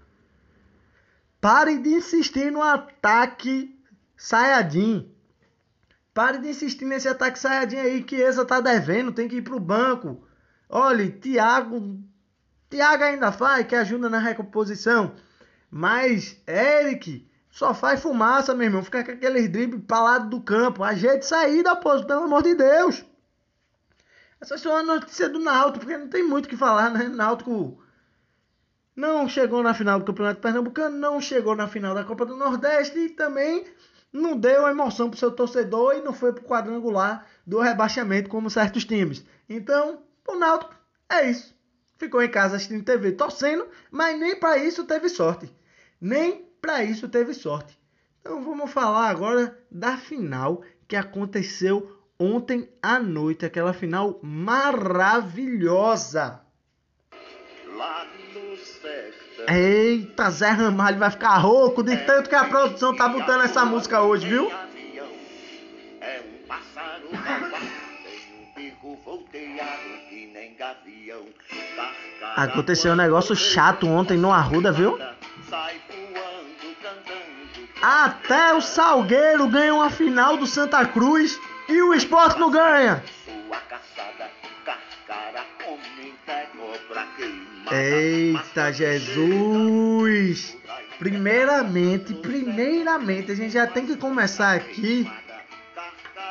Pare 1.39 1.77
de 1.77 1.89
insistir 1.89 2.51
no 2.51 2.63
ataque 2.63 3.77
Sayajin. 4.17 5.11
Pare 6.13 6.39
de 6.39 6.49
insistir 6.49 6.85
nesse 6.85 7.07
ataque 7.07 7.37
Sayajin 7.37 7.77
aí 7.77 8.03
que 8.03 8.21
essa 8.21 8.45
tá 8.45 8.59
devendo, 8.59 9.11
tem 9.11 9.27
que 9.27 9.37
ir 9.37 9.41
pro 9.41 9.59
banco. 9.59 10.23
Olha, 10.69 11.11
Thiago, 11.11 11.99
Thiago 12.69 13.03
ainda 13.03 13.31
faz, 13.31 13.67
que 13.67 13.75
ajuda 13.75 14.09
na 14.09 14.19
recomposição. 14.19 15.13
Mas 15.69 16.41
Eric 16.47 17.29
só 17.51 17.73
faz 17.73 18.01
fumaça, 18.01 18.55
meu 18.55 18.65
irmão. 18.65 18.83
Fica 18.83 19.03
com 19.03 19.11
aqueles 19.11 19.49
dribles 19.49 19.83
pra 19.85 20.01
lado 20.01 20.29
do 20.29 20.41
campo. 20.41 20.83
Ajeite 20.83 21.25
saída, 21.25 21.75
pô, 21.75 22.01
pelo 22.03 22.23
amor 22.23 22.41
de 22.41 22.55
Deus. 22.55 23.03
Essa 24.39 24.55
é 24.55 24.57
só 24.57 24.71
uma 24.71 24.83
notícia 24.83 25.29
do 25.29 25.37
Náutico, 25.37 25.85
porque 25.85 25.97
não 25.97 26.07
tem 26.07 26.23
muito 26.23 26.45
o 26.45 26.49
que 26.49 26.57
falar, 26.57 26.89
né? 26.89 27.07
Náutico 27.09 27.77
não 28.95 29.27
chegou 29.27 29.61
na 29.61 29.73
final 29.73 29.99
do 29.99 30.05
Campeonato 30.05 30.41
Pernambucano, 30.41 30.97
não 30.97 31.21
chegou 31.21 31.55
na 31.55 31.67
final 31.67 31.93
da 31.93 32.03
Copa 32.03 32.25
do 32.25 32.35
Nordeste 32.35 32.97
e 32.97 33.09
também 33.09 33.65
não 34.11 34.35
deu 34.35 34.67
emoção 34.67 35.09
para 35.09 35.15
o 35.15 35.19
seu 35.19 35.31
torcedor 35.31 35.95
e 35.95 36.01
não 36.01 36.13
foi 36.13 36.33
para 36.33 36.43
o 36.43 36.47
quadrangular 36.47 37.25
do 37.45 37.59
rebaixamento 37.59 38.29
como 38.29 38.49
certos 38.49 38.83
times. 38.83 39.23
Então, 39.47 40.01
o 40.27 40.35
Náutico 40.35 40.73
é 41.09 41.29
isso. 41.29 41.55
Ficou 41.97 42.23
em 42.23 42.31
casa 42.31 42.55
assistindo 42.55 42.83
TV 42.83 43.11
torcendo, 43.11 43.67
mas 43.91 44.19
nem 44.19 44.35
para 44.39 44.57
isso 44.57 44.85
teve 44.85 45.07
sorte. 45.07 45.53
Nem 45.99 46.50
para 46.61 46.83
isso 46.83 47.09
teve 47.09 47.33
sorte. 47.33 47.75
Então 48.21 48.43
vamos 48.43 48.71
falar 48.71 49.09
agora 49.09 49.57
da 49.69 49.97
final 49.97 50.61
que 50.87 50.95
aconteceu 50.95 51.99
ontem 52.19 52.69
à 52.81 52.99
noite, 52.99 53.45
aquela 53.45 53.73
final 53.73 54.19
maravilhosa. 54.21 56.39
Eita, 59.47 60.29
Zé 60.29 60.49
Ramalho 60.49 60.99
vai 60.99 61.09
ficar 61.09 61.35
rouco 61.37 61.81
de 61.81 61.97
tanto 61.97 62.29
que 62.29 62.35
a 62.35 62.47
produção 62.47 62.95
tá 62.95 63.09
botando 63.09 63.41
essa 63.41 63.65
música 63.65 64.03
hoje, 64.03 64.27
viu? 64.27 64.51
Aconteceu 72.35 72.93
um 72.93 72.95
negócio 72.95 73.35
chato 73.35 73.87
ontem 73.87 74.17
no 74.17 74.31
Arruda, 74.31 74.71
viu? 74.71 74.97
Até 77.81 78.53
o 78.53 78.61
Salgueiro 78.61 79.47
ganha 79.47 79.73
uma 79.73 79.89
final 79.89 80.37
do 80.37 80.45
Santa 80.45 80.85
Cruz 80.85 81.39
e 81.67 81.81
o 81.81 81.93
esporte 81.93 82.39
não 82.39 82.51
ganha. 82.51 83.03
Eita 87.71 88.71
Jesus! 88.71 90.57
Primeiramente, 90.99 92.13
primeiramente, 92.13 93.31
a 93.31 93.35
gente 93.35 93.53
já 93.53 93.65
tem 93.65 93.87
que 93.87 93.97
começar 93.97 94.53
aqui. 94.53 95.09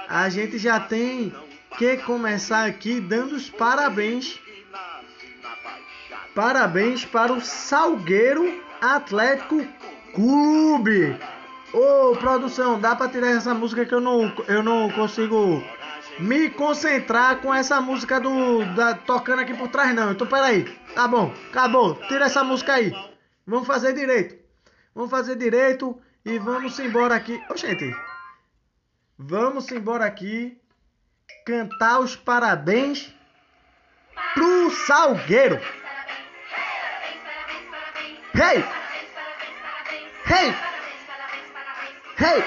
A 0.08 0.28
gente 0.28 0.58
já 0.58 0.78
tem 0.78 1.34
que 1.76 1.96
começar 1.98 2.66
aqui 2.66 3.00
dando 3.00 3.34
os 3.34 3.50
parabéns. 3.50 4.38
Parabéns 6.34 7.04
para 7.04 7.32
o 7.32 7.40
Salgueiro 7.40 8.62
Atlético 8.80 9.66
Clube. 10.14 11.18
Ô, 11.72 12.16
produção, 12.16 12.80
dá 12.80 12.96
para 12.96 13.08
tirar 13.10 13.28
essa 13.28 13.54
música 13.54 13.86
que 13.86 13.94
eu 13.94 14.00
não, 14.00 14.32
eu 14.48 14.62
não 14.62 14.90
consigo 14.90 15.62
me 16.18 16.50
concentrar 16.50 17.40
com 17.40 17.54
essa 17.54 17.80
música 17.80 18.20
do 18.20 18.64
da, 18.74 18.94
tocando 18.94 19.40
aqui 19.40 19.54
por 19.54 19.68
trás 19.68 19.94
não. 19.94 20.10
Então 20.10 20.26
peraí. 20.26 20.64
Tá 20.94 21.06
bom, 21.06 21.32
acabou. 21.48 21.94
Tira 22.08 22.26
essa 22.26 22.42
música 22.42 22.74
aí. 22.74 22.92
Vamos 23.46 23.66
fazer 23.66 23.94
direito. 23.94 24.36
Vamos 24.94 25.10
fazer 25.10 25.36
direito 25.36 26.00
e 26.24 26.38
vamos 26.38 26.78
embora 26.80 27.14
aqui. 27.14 27.40
Ô, 27.48 27.56
gente. 27.56 27.94
Vamos 29.16 29.70
embora 29.70 30.04
aqui 30.04 30.60
cantar 31.46 32.00
os 32.00 32.16
parabéns 32.16 33.14
pro 34.34 34.70
Salgueiro. 34.70 35.60
Hey! 38.34 38.64
Hey! 40.26 40.69
Hey! 42.22 42.44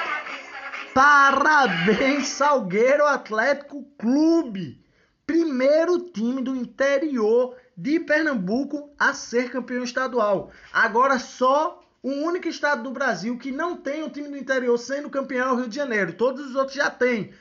Parabéns, 0.93 2.27
Salgueiro 2.27 3.07
Atlético 3.07 3.83
Clube! 3.97 4.79
Primeiro 5.25 6.11
time 6.11 6.43
do 6.43 6.55
interior 6.55 7.57
de 7.75 7.99
Pernambuco 7.99 8.93
a 8.99 9.15
ser 9.15 9.49
campeão 9.49 9.83
estadual. 9.83 10.51
Agora 10.71 11.17
só 11.17 11.83
o 12.03 12.11
único 12.11 12.47
estado 12.47 12.83
do 12.83 12.91
Brasil 12.91 13.35
que 13.39 13.51
não 13.51 13.75
tem 13.75 14.03
um 14.03 14.09
time 14.09 14.29
do 14.29 14.37
interior 14.37 14.77
sendo 14.77 15.09
campeão 15.09 15.49
é 15.49 15.51
o 15.53 15.55
Rio 15.55 15.69
de 15.69 15.75
Janeiro. 15.75 16.13
Todos 16.13 16.51
os 16.51 16.55
outros 16.55 16.75
já 16.75 16.91
têm. 16.91 17.33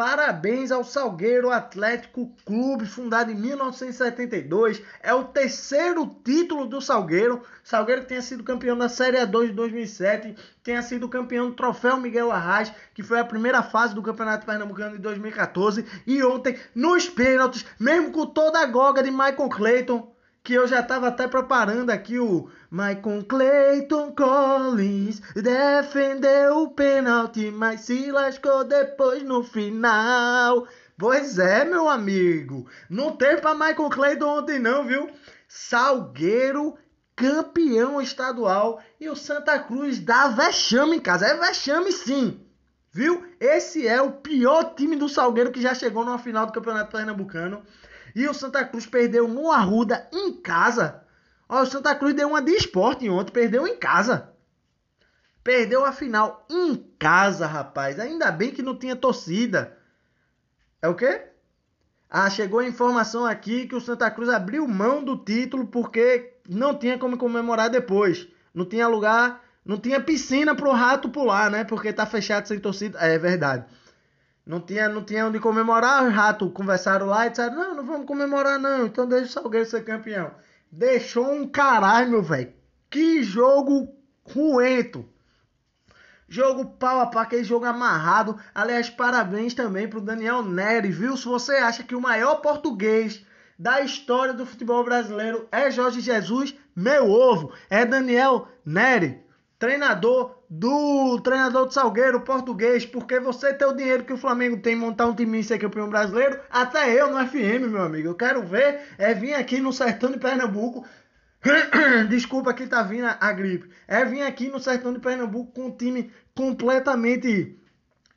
Parabéns 0.00 0.72
ao 0.72 0.82
Salgueiro 0.82 1.50
Atlético 1.50 2.34
Clube, 2.46 2.86
fundado 2.86 3.30
em 3.30 3.34
1972. 3.34 4.82
É 5.02 5.12
o 5.12 5.24
terceiro 5.24 6.06
título 6.24 6.64
do 6.64 6.80
Salgueiro. 6.80 7.42
Salgueiro 7.62 8.06
tenha 8.06 8.22
sido 8.22 8.42
campeão 8.42 8.78
da 8.78 8.88
Série 8.88 9.18
A2 9.18 9.48
de 9.48 9.52
2007, 9.52 10.34
tenha 10.64 10.80
sido 10.80 11.06
campeão 11.06 11.50
do 11.50 11.54
Troféu 11.54 11.98
Miguel 11.98 12.32
Arraes, 12.32 12.72
que 12.94 13.02
foi 13.02 13.20
a 13.20 13.24
primeira 13.26 13.62
fase 13.62 13.94
do 13.94 14.00
Campeonato 14.00 14.46
Pernambucano 14.46 14.96
de 14.96 15.02
2014. 15.02 15.84
E 16.06 16.22
ontem, 16.24 16.58
nos 16.74 17.06
pênaltis, 17.06 17.66
mesmo 17.78 18.10
com 18.10 18.24
toda 18.24 18.58
a 18.58 18.64
goga 18.64 19.02
de 19.02 19.10
Michael 19.10 19.50
Clayton, 19.50 20.09
que 20.42 20.54
eu 20.54 20.66
já 20.66 20.80
estava 20.80 21.08
até 21.08 21.28
preparando 21.28 21.90
aqui 21.90 22.18
o 22.18 22.48
Michael 22.70 23.24
Clayton 23.28 24.14
Collins 24.14 25.20
defendeu 25.34 26.58
o 26.62 26.70
pênalti, 26.70 27.50
mas 27.50 27.82
se 27.82 28.10
lascou 28.10 28.64
depois 28.64 29.22
no 29.22 29.42
final. 29.42 30.66
Pois 30.98 31.38
é, 31.38 31.64
meu 31.64 31.88
amigo, 31.88 32.66
não 32.88 33.16
teve 33.16 33.40
para 33.40 33.54
Michael 33.54 33.90
Clayton 33.90 34.38
ontem 34.38 34.58
não, 34.58 34.86
viu? 34.86 35.08
Salgueiro 35.48 36.76
campeão 37.20 38.00
estadual 38.00 38.80
e 38.98 39.08
o 39.10 39.16
Santa 39.16 39.58
Cruz 39.58 39.98
dá 39.98 40.28
vexame 40.28 40.96
em 40.96 41.00
casa. 41.00 41.26
É 41.26 41.36
vexame 41.36 41.92
sim. 41.92 42.40
Viu? 42.92 43.24
Esse 43.38 43.86
é 43.86 44.00
o 44.00 44.12
pior 44.12 44.74
time 44.74 44.96
do 44.96 45.08
Salgueiro 45.08 45.52
que 45.52 45.60
já 45.60 45.74
chegou 45.74 46.04
numa 46.04 46.18
final 46.18 46.46
do 46.46 46.52
Campeonato 46.52 46.90
Pernambucano. 46.90 47.62
E 48.14 48.28
o 48.28 48.34
Santa 48.34 48.64
Cruz 48.64 48.86
perdeu 48.86 49.28
no 49.28 49.50
Arruda 49.50 50.08
em 50.12 50.32
casa. 50.32 51.02
Ó, 51.48 51.62
o 51.62 51.66
Santa 51.66 51.94
Cruz 51.94 52.14
deu 52.14 52.28
uma 52.28 52.42
de 52.42 52.52
esporte 52.52 53.08
ontem, 53.08 53.32
perdeu 53.32 53.66
em 53.66 53.76
casa. 53.76 54.30
Perdeu 55.42 55.84
a 55.84 55.92
final 55.92 56.46
em 56.50 56.76
casa, 56.98 57.46
rapaz. 57.46 57.98
Ainda 57.98 58.30
bem 58.30 58.50
que 58.50 58.62
não 58.62 58.76
tinha 58.76 58.94
torcida. 58.94 59.76
É 60.82 60.88
o 60.88 60.94
quê? 60.94 61.22
Ah, 62.08 62.28
chegou 62.28 62.60
a 62.60 62.66
informação 62.66 63.24
aqui 63.24 63.66
que 63.66 63.74
o 63.74 63.80
Santa 63.80 64.10
Cruz 64.10 64.28
abriu 64.28 64.66
mão 64.66 65.02
do 65.02 65.16
título 65.16 65.66
porque 65.66 66.34
não 66.48 66.76
tinha 66.76 66.98
como 66.98 67.16
comemorar 67.16 67.70
depois. 67.70 68.28
Não 68.52 68.64
tinha 68.64 68.88
lugar, 68.88 69.42
não 69.64 69.78
tinha 69.78 70.00
piscina 70.00 70.54
pro 70.54 70.72
rato 70.72 71.08
pular, 71.08 71.50
né? 71.50 71.64
Porque 71.64 71.92
tá 71.92 72.04
fechado 72.04 72.48
sem 72.48 72.58
torcida. 72.58 72.98
É, 73.00 73.14
é 73.14 73.18
verdade. 73.18 73.64
Não 74.50 74.60
tinha, 74.60 74.88
não 74.88 75.04
tinha 75.04 75.28
onde 75.28 75.38
comemorar, 75.38 76.04
os 76.04 76.12
ratos 76.12 76.50
conversaram 76.52 77.06
lá 77.06 77.24
e 77.24 77.30
disseram, 77.30 77.54
não, 77.54 77.74
não 77.76 77.86
vamos 77.86 78.04
comemorar 78.04 78.58
não, 78.58 78.84
então 78.84 79.06
deixa 79.06 79.26
o 79.26 79.28
Salgueiro 79.28 79.64
ser 79.64 79.84
campeão. 79.84 80.32
Deixou 80.72 81.32
um 81.32 81.46
caralho, 81.46 82.10
meu 82.10 82.22
velho. 82.24 82.52
Que 82.90 83.22
jogo 83.22 83.94
ruento. 84.24 85.08
Jogo 86.28 86.66
pau 86.66 86.98
a 86.98 87.06
pau, 87.06 87.22
aquele 87.22 87.44
jogo 87.44 87.64
amarrado. 87.64 88.40
Aliás, 88.52 88.90
parabéns 88.90 89.54
também 89.54 89.86
pro 89.86 90.00
Daniel 90.00 90.42
Neri, 90.42 90.90
viu? 90.90 91.16
Se 91.16 91.26
você 91.26 91.52
acha 91.52 91.84
que 91.84 91.94
o 91.94 92.00
maior 92.00 92.40
português 92.40 93.24
da 93.56 93.82
história 93.82 94.34
do 94.34 94.44
futebol 94.44 94.82
brasileiro 94.82 95.46
é 95.52 95.70
Jorge 95.70 96.00
Jesus, 96.00 96.56
meu 96.74 97.08
ovo, 97.08 97.52
é 97.70 97.86
Daniel 97.86 98.48
Neri 98.66 99.29
treinador 99.60 100.42
do 100.48 101.20
treinador 101.20 101.66
do 101.66 101.74
Salgueiro 101.74 102.22
português, 102.22 102.86
porque 102.86 103.20
você 103.20 103.52
tem 103.52 103.68
o 103.68 103.76
dinheiro 103.76 104.04
que 104.04 104.12
o 104.14 104.16
Flamengo 104.16 104.56
tem 104.56 104.74
montar 104.74 105.06
um 105.06 105.14
time 105.14 105.38
e 105.38 105.44
ser 105.44 105.58
campeão 105.58 105.88
brasileiro, 105.88 106.40
até 106.50 106.98
eu 106.98 107.12
no 107.12 107.24
FM, 107.28 107.70
meu 107.70 107.82
amigo. 107.82 108.08
Eu 108.08 108.14
quero 108.14 108.42
ver 108.42 108.80
é 108.96 109.12
vir 109.12 109.34
aqui 109.34 109.60
no 109.60 109.70
sertão 109.70 110.10
de 110.10 110.18
Pernambuco. 110.18 110.86
Desculpa 112.08 112.54
que 112.54 112.66
tá 112.66 112.82
vindo 112.82 113.06
a 113.06 113.32
gripe. 113.32 113.70
É 113.86 114.02
vir 114.02 114.22
aqui 114.22 114.48
no 114.48 114.58
sertão 114.58 114.94
de 114.94 114.98
Pernambuco 114.98 115.52
com 115.52 115.66
um 115.66 115.76
time 115.76 116.10
completamente 116.34 117.60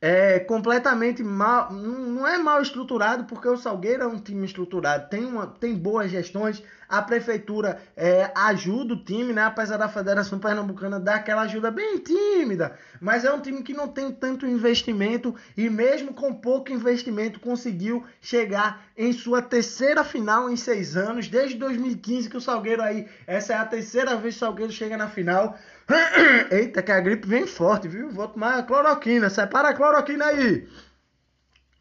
é 0.06 0.40
completamente 0.40 1.24
mal, 1.24 1.72
não 1.72 2.28
é 2.28 2.38
mal 2.38 2.62
estruturado, 2.62 3.24
porque 3.24 3.48
o 3.48 3.56
Salgueiro 3.56 4.04
é 4.04 4.08
um 4.08 4.20
time 4.20 4.46
estruturado, 4.46 5.08
tem, 5.08 5.24
uma, 5.24 5.48
tem 5.48 5.74
boas 5.74 6.12
gestões, 6.12 6.62
a 6.94 7.02
prefeitura 7.02 7.82
é, 7.98 8.32
ajuda 8.36 8.94
o 8.94 9.04
time, 9.04 9.34
né? 9.34 9.44
Apesar 9.44 9.78
da 9.78 9.90
Federação 9.90 10.38
Pernambucana 10.38 11.00
dar 11.00 11.16
aquela 11.16 11.42
ajuda 11.42 11.72
bem 11.72 11.98
tímida, 11.98 12.78
mas 13.02 13.26
é 13.26 13.34
um 13.34 13.40
time 13.40 13.64
que 13.64 13.74
não 13.74 13.88
tem 13.88 14.12
tanto 14.12 14.46
investimento 14.46 15.36
e 15.58 15.70
mesmo 15.72 16.14
com 16.14 16.32
pouco 16.32 16.72
investimento 16.72 17.40
conseguiu 17.40 18.04
chegar 18.22 18.86
em 18.96 19.12
sua 19.12 19.42
terceira 19.42 20.04
final 20.04 20.52
em 20.52 20.56
seis 20.56 20.96
anos, 20.96 21.28
desde 21.28 21.58
2015 21.58 22.30
que 22.30 22.38
o 22.38 22.42
Salgueiro 22.42 22.84
aí, 22.84 23.08
essa 23.26 23.54
é 23.54 23.58
a 23.58 23.66
terceira 23.66 24.16
vez 24.16 24.36
que 24.36 24.38
o 24.38 24.46
Salgueiro 24.46 24.72
chega 24.72 24.96
na 24.96 25.08
final. 25.08 25.58
Eita, 26.52 26.82
que 26.82 26.92
a 26.92 27.00
gripe 27.00 27.28
vem 27.28 27.46
forte, 27.46 27.88
viu? 27.88 28.10
Vou 28.10 28.28
tomar 28.28 28.66
cloroquina. 28.66 29.30
Separa 29.30 29.70
a 29.70 29.74
cloroquina 29.74 30.26
aí. 30.26 30.68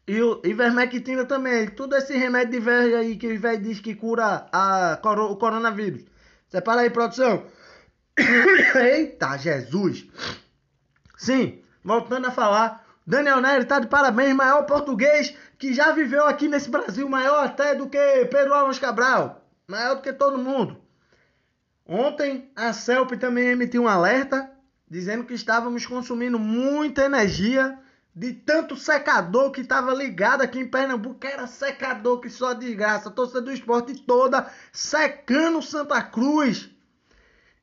E 0.07 0.21
o 0.21 0.41
ivermectina 0.43 1.25
também. 1.25 1.67
Tudo 1.69 1.95
esse 1.95 2.15
remédio 2.17 2.51
de 2.51 2.59
velho 2.59 2.97
aí 2.97 3.15
que 3.15 3.27
o 3.27 3.39
velho 3.39 3.61
diz 3.61 3.79
que 3.79 3.95
cura 3.95 4.47
a, 4.51 4.99
o 5.01 5.35
coronavírus. 5.37 6.03
Separa 6.49 6.81
aí, 6.81 6.89
produção. 6.89 7.45
Eita, 8.75 9.37
Jesus. 9.37 10.05
Sim, 11.17 11.61
voltando 11.83 12.27
a 12.27 12.31
falar. 12.31 12.83
Daniel 13.05 13.41
Nery 13.41 13.65
tá 13.65 13.79
de 13.79 13.87
parabéns, 13.87 14.33
maior 14.33 14.63
português 14.65 15.35
que 15.57 15.73
já 15.73 15.91
viveu 15.91 16.25
aqui 16.25 16.47
nesse 16.47 16.69
Brasil, 16.69 17.07
maior 17.09 17.43
até 17.43 17.75
do 17.75 17.89
que 17.89 18.25
Pedro 18.25 18.53
Alves 18.53 18.79
Cabral. 18.79 19.45
Maior 19.67 19.95
do 19.95 20.01
que 20.01 20.13
todo 20.13 20.37
mundo. 20.37 20.77
Ontem 21.85 22.51
a 22.55 22.71
CELP 22.71 23.17
também 23.17 23.47
emitiu 23.47 23.83
um 23.83 23.87
alerta 23.87 24.49
dizendo 24.89 25.23
que 25.23 25.33
estávamos 25.33 25.85
consumindo 25.85 26.37
muita 26.37 27.05
energia 27.05 27.77
de 28.15 28.33
tanto 28.33 28.75
secador 28.75 29.51
que 29.51 29.61
estava 29.61 29.93
ligado 29.93 30.41
aqui 30.41 30.59
em 30.59 30.67
Pernambuco, 30.67 31.25
era 31.25 31.47
secador 31.47 32.19
que 32.19 32.29
só 32.29 32.53
desgraça, 32.53 33.09
torcida 33.09 33.41
do 33.41 33.51
esporte 33.51 33.95
toda 34.05 34.51
secando 34.71 35.61
Santa 35.61 36.01
Cruz. 36.01 36.69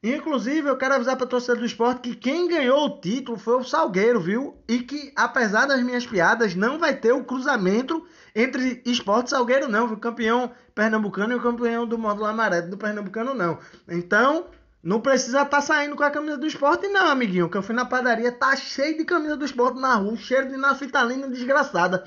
Inclusive, 0.02 0.66
eu 0.66 0.78
quero 0.78 0.94
avisar 0.94 1.14
para 1.14 1.26
a 1.26 1.28
torcida 1.28 1.56
do 1.56 1.64
esporte 1.64 2.00
que 2.00 2.16
quem 2.16 2.48
ganhou 2.48 2.86
o 2.86 3.00
título 3.00 3.36
foi 3.38 3.56
o 3.56 3.64
Salgueiro, 3.64 4.18
viu? 4.18 4.56
E 4.66 4.78
que, 4.78 5.12
apesar 5.14 5.66
das 5.66 5.82
minhas 5.82 6.06
piadas, 6.06 6.54
não 6.54 6.78
vai 6.78 6.96
ter 6.96 7.12
o 7.12 7.22
cruzamento 7.22 8.06
entre 8.34 8.80
esporte 8.86 9.26
e 9.26 9.30
Salgueiro, 9.30 9.68
não. 9.68 9.92
O 9.92 9.98
campeão 9.98 10.52
pernambucano 10.74 11.34
e 11.34 11.36
o 11.36 11.42
campeão 11.42 11.86
do 11.86 11.98
módulo 11.98 12.24
amarelo 12.24 12.70
do 12.70 12.78
pernambucano, 12.78 13.34
não. 13.34 13.58
Então, 13.86 14.46
não 14.82 15.00
precisa 15.00 15.42
estar 15.42 15.58
tá 15.58 15.60
saindo 15.60 15.94
com 15.94 16.02
a 16.02 16.10
camisa 16.10 16.38
do 16.38 16.46
esporte, 16.46 16.88
não, 16.88 17.08
amiguinho. 17.08 17.50
Que 17.50 17.56
eu 17.56 17.62
fui 17.62 17.74
na 17.74 17.84
padaria, 17.84 18.32
tá 18.32 18.56
cheio 18.56 18.96
de 18.96 19.04
camisa 19.04 19.36
do 19.36 19.44
esporte 19.44 19.78
na 19.78 19.94
rua, 19.94 20.16
cheiro 20.16 20.48
de 20.48 20.56
naftalina 20.56 21.28
desgraçada. 21.28 22.04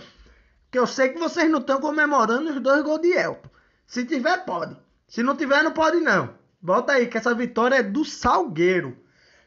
Que 0.71 0.79
eu 0.79 0.87
sei 0.87 1.09
que 1.09 1.19
vocês 1.19 1.49
não 1.51 1.59
estão 1.59 1.79
comemorando 1.79 2.49
os 2.49 2.59
dois 2.59 2.83
gols 2.83 3.01
de 3.01 3.13
Elton. 3.13 3.49
Se 3.85 4.05
tiver, 4.05 4.43
pode. 4.43 4.75
Se 5.07 5.21
não 5.21 5.35
tiver, 5.35 5.61
não 5.61 5.71
pode, 5.71 5.99
não. 5.99 6.33
Volta 6.59 6.93
aí, 6.93 7.05
que 7.05 7.17
essa 7.17 7.35
vitória 7.35 7.75
é 7.75 7.83
do 7.83 8.03
Salgueiro. 8.03 8.97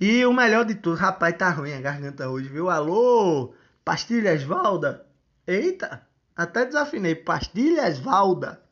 e 0.00 0.24
o 0.24 0.32
melhor 0.32 0.64
de 0.64 0.74
tudo, 0.74 0.96
rapaz, 0.96 1.36
tá 1.36 1.50
ruim 1.50 1.74
a 1.74 1.80
garganta 1.80 2.30
hoje, 2.30 2.48
viu? 2.48 2.70
Alô, 2.70 3.52
Pastilhas 3.84 4.42
Valda. 4.42 5.04
Eita, 5.46 6.06
até 6.34 6.64
desafinei. 6.64 7.14
Pastilhas 7.14 7.98
Valda. 7.98 8.62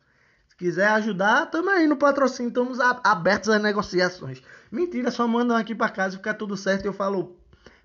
Se 0.56 0.64
quiser 0.64 0.88
ajudar, 0.88 1.50
tamo 1.50 1.68
aí 1.68 1.86
no 1.86 1.98
patrocínio, 1.98 2.48
estamos 2.48 2.80
abertos 2.80 3.50
às 3.50 3.60
negociações. 3.60 4.42
Mentira, 4.72 5.10
só 5.10 5.28
mandam 5.28 5.54
aqui 5.54 5.74
para 5.74 5.90
casa, 5.90 6.16
fica 6.16 6.32
tudo 6.32 6.56
certo. 6.56 6.86
Eu 6.86 6.94
falo 6.94 7.36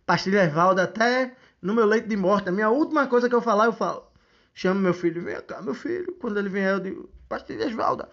Pastilhas 0.05 0.53
Valda 0.53 0.83
até 0.83 1.35
no 1.61 1.73
meu 1.73 1.85
leito 1.85 2.07
de 2.07 2.15
morte. 2.15 2.47
A 2.47 2.51
minha 2.51 2.69
última 2.69 3.07
coisa 3.07 3.27
que 3.27 3.35
eu 3.35 3.41
falar, 3.41 3.65
eu 3.65 3.73
falo. 3.73 4.09
Chamo 4.53 4.79
meu 4.79 4.93
filho, 4.93 5.21
vem 5.21 5.39
cá, 5.41 5.61
meu 5.61 5.73
filho. 5.73 6.15
Quando 6.17 6.39
ele 6.39 6.47
vier, 6.47 6.71
eu 6.71 6.79
digo, 6.79 7.09
Pastilhas 7.27 7.73
Valda. 7.73 8.07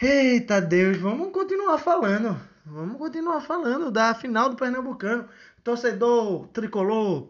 Eita 0.00 0.60
Deus, 0.60 0.98
vamos 0.98 1.32
continuar 1.32 1.78
falando. 1.78 2.40
Vamos 2.64 2.96
continuar 2.96 3.40
falando 3.40 3.90
da 3.90 4.14
final 4.14 4.48
do 4.48 4.54
Pernambucano. 4.54 5.28
Torcedor 5.64 6.46
tricolor. 6.52 7.28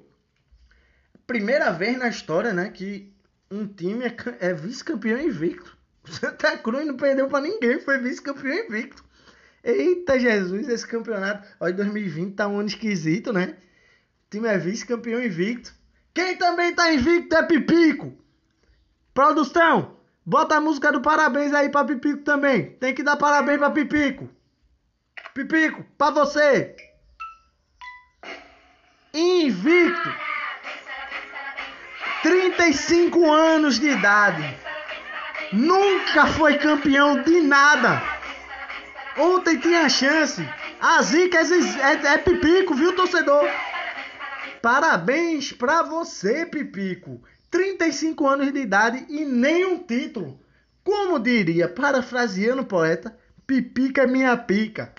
Primeira 1.26 1.72
vez 1.72 1.96
na 1.96 2.08
história, 2.08 2.52
né, 2.52 2.68
que 2.68 3.10
um 3.52 3.66
time 3.66 4.04
é, 4.06 4.16
é 4.40 4.54
vice-campeão 4.54 5.20
invicto. 5.20 5.76
Santa 6.04 6.56
Cruz 6.58 6.86
não 6.86 6.96
perdeu 6.96 7.28
para 7.28 7.42
ninguém, 7.42 7.78
foi 7.78 7.98
vice-campeão 7.98 8.66
invicto. 8.66 9.04
Eita 9.62 10.18
Jesus, 10.18 10.68
esse 10.68 10.86
campeonato. 10.86 11.46
Olha, 11.60 11.74
2020 11.74 12.34
tá 12.34 12.48
um 12.48 12.58
ano 12.58 12.68
esquisito, 12.68 13.32
né? 13.32 13.56
O 14.26 14.30
time 14.30 14.48
é 14.48 14.58
vice-campeão 14.58 15.22
invicto. 15.22 15.72
Quem 16.14 16.36
também 16.36 16.74
tá 16.74 16.92
invicto 16.92 17.36
é 17.36 17.42
Pipico. 17.42 18.12
Produção, 19.14 19.98
bota 20.24 20.56
a 20.56 20.60
música 20.60 20.90
do 20.90 21.02
parabéns 21.02 21.52
aí 21.52 21.68
pra 21.68 21.84
Pipico 21.84 22.22
também. 22.22 22.70
Tem 22.72 22.94
que 22.94 23.02
dar 23.02 23.16
parabéns 23.16 23.58
pra 23.58 23.70
Pipico. 23.70 24.28
Pipico, 25.34 25.84
pra 25.96 26.10
você. 26.10 26.74
Invicto. 29.14 30.31
35 32.22 33.30
anos 33.30 33.80
de 33.80 33.88
idade. 33.88 34.56
Nunca 35.52 36.26
foi 36.28 36.56
campeão 36.56 37.20
de 37.22 37.40
nada. 37.40 38.00
Ontem 39.18 39.58
tinha 39.58 39.88
chance. 39.88 40.40
A 40.80 41.02
zica 41.02 41.38
é, 41.38 41.42
é, 41.42 42.14
é 42.14 42.18
pipico, 42.18 42.74
viu, 42.74 42.94
torcedor? 42.94 43.44
Parabéns 44.62 45.52
pra 45.52 45.82
você, 45.82 46.46
Pipico. 46.46 47.20
35 47.50 48.26
anos 48.26 48.52
de 48.52 48.60
idade 48.60 49.04
e 49.08 49.24
nenhum 49.24 49.78
título. 49.78 50.40
Como 50.84 51.18
diria, 51.18 51.68
parafraseando 51.68 52.62
o 52.62 52.66
poeta, 52.66 53.16
Pipica 53.46 54.02
é 54.02 54.06
minha 54.06 54.36
pica. 54.36 54.92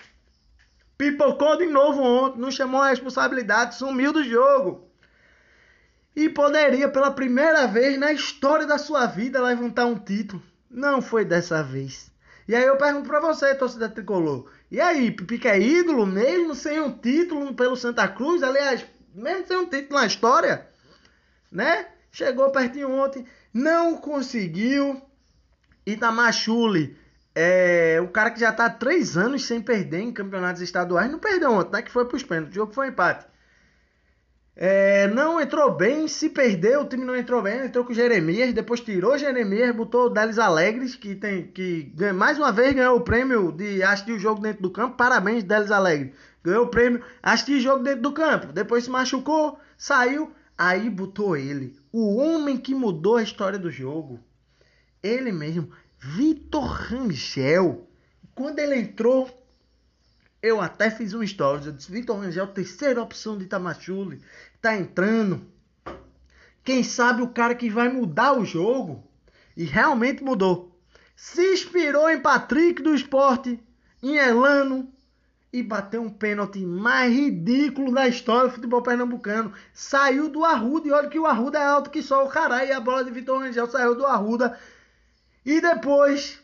Pipocou 0.96 1.56
de 1.56 1.66
novo 1.66 2.02
ontem, 2.02 2.40
não 2.40 2.50
chamou 2.50 2.82
a 2.82 2.90
responsabilidade, 2.90 3.74
sumiu 3.76 4.12
do 4.12 4.22
jogo. 4.22 4.88
E 6.16 6.28
poderia, 6.28 6.88
pela 6.88 7.10
primeira 7.10 7.66
vez 7.66 7.98
na 7.98 8.12
história 8.12 8.66
da 8.66 8.78
sua 8.78 9.06
vida, 9.06 9.42
levantar 9.42 9.86
um 9.86 9.98
título. 9.98 10.42
Não 10.70 11.02
foi 11.02 11.24
dessa 11.24 11.62
vez. 11.62 12.10
E 12.46 12.54
aí 12.54 12.64
eu 12.64 12.76
pergunto 12.76 13.08
pra 13.08 13.20
você, 13.20 13.54
torcida 13.54 13.88
tricolor. 13.88 14.48
E 14.70 14.80
aí, 14.80 15.10
Pipica 15.10 15.48
é 15.48 15.60
ídolo 15.60 16.06
mesmo 16.06 16.54
sem 16.54 16.80
um 16.80 16.90
título 16.90 17.54
pelo 17.54 17.76
Santa 17.76 18.06
Cruz? 18.06 18.42
Aliás, 18.42 18.84
mesmo 19.14 19.46
sem 19.46 19.56
um 19.56 19.66
título 19.66 19.98
na 19.98 20.06
história, 20.06 20.68
né? 21.50 21.86
Chegou 22.12 22.50
pertinho 22.50 22.90
ontem, 22.90 23.26
não 23.52 23.96
conseguiu. 23.96 25.00
Itamachule, 25.86 26.96
é, 27.34 28.00
o 28.00 28.08
cara 28.08 28.30
que 28.30 28.40
já 28.40 28.52
tá 28.52 28.66
há 28.66 28.70
três 28.70 29.16
anos 29.16 29.44
sem 29.44 29.60
perder 29.60 30.00
em 30.00 30.12
campeonatos 30.12 30.62
estaduais, 30.62 31.10
não 31.10 31.18
perdeu 31.18 31.52
ontem, 31.52 31.72
né? 31.72 31.82
Que 31.82 31.90
foi 31.90 32.06
pros 32.06 32.22
pênaltis, 32.22 32.52
o 32.52 32.54
jogo 32.54 32.72
foi 32.72 32.86
um 32.86 32.90
empate. 32.90 33.26
É, 34.56 35.08
não 35.08 35.40
entrou 35.40 35.74
bem, 35.74 36.06
se 36.06 36.30
perdeu, 36.30 36.82
o 36.82 36.88
time 36.88 37.04
não 37.04 37.16
entrou 37.16 37.42
bem, 37.42 37.66
entrou 37.66 37.84
com 37.84 37.90
o 37.90 37.94
Jeremias, 37.94 38.54
depois 38.54 38.80
tirou 38.80 39.14
o 39.14 39.18
Jeremias, 39.18 39.74
botou 39.74 40.06
o 40.06 40.08
Delis 40.08 40.38
Alegres, 40.38 40.94
que 40.94 41.16
tem 41.16 41.48
que 41.48 41.92
mais 42.14 42.38
uma 42.38 42.52
vez 42.52 42.72
ganhou 42.72 42.96
o 42.96 43.00
prêmio 43.00 43.50
de 43.50 43.82
assistir 43.82 44.12
o 44.12 44.18
jogo 44.18 44.40
dentro 44.40 44.62
do 44.62 44.70
campo. 44.70 44.96
Parabéns, 44.96 45.42
Delis 45.42 45.72
Alegres. 45.72 46.12
Ganhou 46.44 46.66
o 46.66 46.68
prêmio, 46.68 47.02
assistir 47.20 47.56
o 47.56 47.60
jogo 47.60 47.82
dentro 47.82 48.02
do 48.02 48.12
campo. 48.12 48.52
Depois 48.52 48.84
se 48.84 48.90
machucou, 48.90 49.58
saiu, 49.76 50.30
aí 50.56 50.88
botou 50.88 51.36
ele, 51.36 51.74
o 51.90 52.16
homem 52.16 52.56
que 52.56 52.74
mudou 52.74 53.16
a 53.16 53.22
história 53.22 53.58
do 53.58 53.70
jogo. 53.72 54.20
Ele 55.02 55.32
mesmo, 55.32 55.70
Vitor 55.98 56.64
Rangel. 56.64 57.88
Quando 58.34 58.58
ele 58.58 58.76
entrou, 58.76 59.28
eu 60.44 60.60
até 60.60 60.90
fiz 60.90 61.14
um 61.14 61.26
stories. 61.26 61.64
Eu 61.64 61.72
disse: 61.72 61.90
Vitor 61.90 62.18
Rangel, 62.18 62.46
terceira 62.48 63.02
opção 63.02 63.38
de 63.38 63.44
Itamachule. 63.44 64.20
Tá 64.60 64.76
entrando. 64.76 65.40
Quem 66.62 66.84
sabe 66.84 67.22
o 67.22 67.28
cara 67.28 67.54
que 67.54 67.70
vai 67.70 67.88
mudar 67.88 68.38
o 68.38 68.44
jogo. 68.44 69.02
E 69.56 69.64
realmente 69.64 70.22
mudou. 70.22 70.78
Se 71.16 71.54
inspirou 71.54 72.10
em 72.10 72.20
Patrick 72.20 72.82
do 72.82 72.94
esporte, 72.94 73.58
em 74.02 74.16
Elano. 74.16 74.92
E 75.50 75.62
bateu 75.62 76.02
um 76.02 76.10
pênalti 76.10 76.66
mais 76.66 77.10
ridículo 77.10 77.90
da 77.90 78.06
história 78.06 78.48
do 78.48 78.54
futebol 78.54 78.82
pernambucano. 78.82 79.50
Saiu 79.72 80.28
do 80.28 80.44
Arruda. 80.44 80.88
E 80.88 80.92
olha 80.92 81.08
que 81.08 81.18
o 81.18 81.24
Arruda 81.24 81.58
é 81.58 81.64
alto 81.64 81.88
que 81.88 82.02
só 82.02 82.22
o 82.22 82.28
caralho. 82.28 82.68
E 82.68 82.72
a 82.72 82.80
bola 82.80 83.02
de 83.02 83.10
Vitor 83.10 83.38
Rangel 83.38 83.66
saiu 83.66 83.94
do 83.94 84.04
Arruda. 84.04 84.58
E 85.46 85.58
depois 85.58 86.43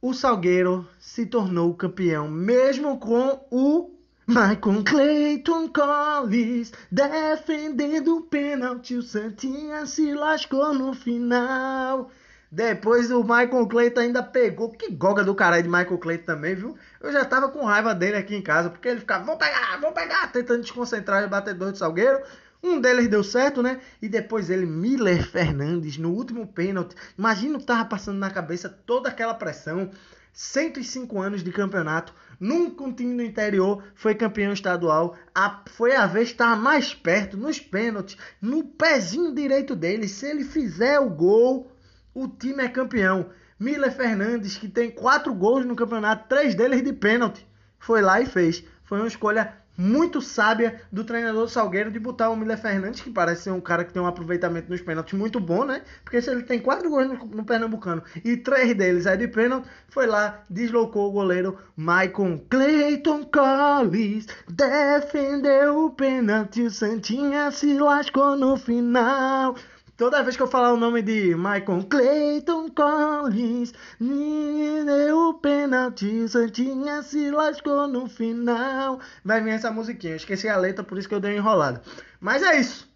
o 0.00 0.14
Salgueiro 0.14 0.88
se 0.98 1.26
tornou 1.26 1.74
campeão, 1.74 2.28
mesmo 2.28 2.98
com 2.98 3.40
o 3.50 3.90
Michael 4.26 4.84
Clayton 4.84 5.68
Collins 5.68 6.72
defendendo 6.90 8.18
o 8.18 8.22
pênalti. 8.22 8.94
O 8.94 9.02
Santinha 9.02 9.86
se 9.86 10.14
lascou 10.14 10.72
no 10.72 10.94
final. 10.94 12.10
Depois 12.50 13.10
o 13.10 13.22
Michael 13.22 13.66
Clayton 13.66 14.00
ainda 14.00 14.22
pegou. 14.22 14.70
Que 14.70 14.90
goga 14.90 15.24
do 15.24 15.34
caralho 15.34 15.64
de 15.64 15.68
Michael 15.68 15.98
Clayton 15.98 16.24
também, 16.24 16.54
viu? 16.54 16.76
Eu 17.00 17.12
já 17.12 17.24
tava 17.24 17.48
com 17.48 17.64
raiva 17.64 17.94
dele 17.94 18.16
aqui 18.16 18.36
em 18.36 18.42
casa, 18.42 18.70
porque 18.70 18.88
ele 18.88 19.00
ficava, 19.00 19.24
vou 19.24 19.36
pegar, 19.36 19.78
vou 19.80 19.92
pegar, 19.92 20.30
tentando 20.30 20.62
desconcentrar 20.62 21.24
o 21.24 21.28
batedor 21.28 21.72
de 21.72 21.78
Salgueiro. 21.78 22.22
Um 22.62 22.80
deles 22.80 23.08
deu 23.08 23.22
certo, 23.22 23.62
né? 23.62 23.80
E 24.02 24.08
depois 24.08 24.50
ele, 24.50 24.66
Miller 24.66 25.24
Fernandes, 25.28 25.96
no 25.96 26.10
último 26.10 26.46
pênalti. 26.46 26.96
Imagina 27.16 27.56
o 27.56 27.60
que 27.60 27.66
tava 27.66 27.84
passando 27.84 28.18
na 28.18 28.30
cabeça 28.30 28.68
toda 28.68 29.08
aquela 29.08 29.34
pressão. 29.34 29.90
105 30.32 31.20
anos 31.20 31.42
de 31.42 31.50
campeonato. 31.50 32.14
Nunca 32.38 32.84
um 32.84 32.92
time 32.92 33.16
do 33.16 33.22
interior 33.22 33.82
foi 33.94 34.14
campeão 34.14 34.52
estadual. 34.52 35.16
A, 35.34 35.62
foi 35.66 35.94
a 35.94 36.06
vez 36.06 36.28
estar 36.28 36.56
mais 36.56 36.94
perto, 36.94 37.36
nos 37.36 37.58
pênaltis, 37.58 38.16
no 38.40 38.64
pezinho 38.64 39.34
direito 39.34 39.74
dele. 39.74 40.08
Se 40.08 40.26
ele 40.26 40.44
fizer 40.44 40.98
o 41.00 41.10
gol, 41.10 41.72
o 42.14 42.28
time 42.28 42.62
é 42.62 42.68
campeão. 42.68 43.30
Miller 43.58 43.92
Fernandes, 43.92 44.56
que 44.56 44.68
tem 44.68 44.90
quatro 44.90 45.34
gols 45.34 45.66
no 45.66 45.74
campeonato, 45.74 46.28
três 46.28 46.54
deles 46.54 46.82
de 46.82 46.92
pênalti, 46.92 47.44
foi 47.78 48.00
lá 48.00 48.20
e 48.20 48.26
fez. 48.26 48.64
Foi 48.84 48.98
uma 48.98 49.08
escolha 49.08 49.52
muito 49.78 50.20
sábia 50.20 50.82
do 50.90 51.04
treinador 51.04 51.48
Salgueiro 51.48 51.92
de 51.92 52.00
botar 52.00 52.30
o 52.30 52.36
Miller 52.36 52.58
Fernandes, 52.58 53.00
que 53.00 53.10
parece 53.10 53.42
ser 53.42 53.52
um 53.52 53.60
cara 53.60 53.84
que 53.84 53.92
tem 53.92 54.02
um 54.02 54.06
aproveitamento 54.06 54.68
nos 54.68 54.80
pênaltis 54.80 55.16
muito 55.16 55.38
bom, 55.38 55.64
né? 55.64 55.82
Porque 56.02 56.20
se 56.20 56.28
ele 56.28 56.42
tem 56.42 56.58
quatro 56.58 56.90
gols 56.90 57.06
no, 57.06 57.14
no 57.26 57.44
Pernambucano 57.44 58.02
e 58.24 58.36
três 58.36 58.76
deles 58.76 59.06
é 59.06 59.16
de 59.16 59.28
pênalti, 59.28 59.68
foi 59.88 60.06
lá, 60.06 60.42
deslocou 60.50 61.08
o 61.08 61.12
goleiro 61.12 61.56
Maicon 61.76 62.38
Clayton 62.50 63.24
Collins, 63.24 64.26
defendeu 64.48 65.84
o 65.84 65.90
pênalti, 65.90 66.62
o 66.62 66.70
Santinha 66.70 67.52
se 67.52 67.78
lascou 67.78 68.36
no 68.36 68.56
final. 68.56 69.54
Toda 69.98 70.22
vez 70.22 70.36
que 70.36 70.42
eu 70.44 70.46
falar 70.46 70.72
o 70.72 70.76
nome 70.76 71.02
de 71.02 71.34
Michael 71.34 71.84
Clayton 71.90 72.68
Collins, 72.68 73.74
deu 73.98 75.30
o 75.30 75.34
pênalti, 75.34 76.28
Santinha 76.28 77.02
se 77.02 77.32
lascou 77.32 77.88
no 77.88 78.08
final. 78.08 79.00
Vai 79.24 79.42
vir 79.42 79.54
essa 79.54 79.72
musiquinha. 79.72 80.12
Eu 80.12 80.18
esqueci 80.18 80.48
a 80.48 80.56
letra, 80.56 80.84
por 80.84 80.98
isso 80.98 81.08
que 81.08 81.16
eu 81.16 81.20
dei 81.20 81.36
enrolada. 81.36 81.82
Mas 82.20 82.44
é 82.44 82.60
isso. 82.60 82.88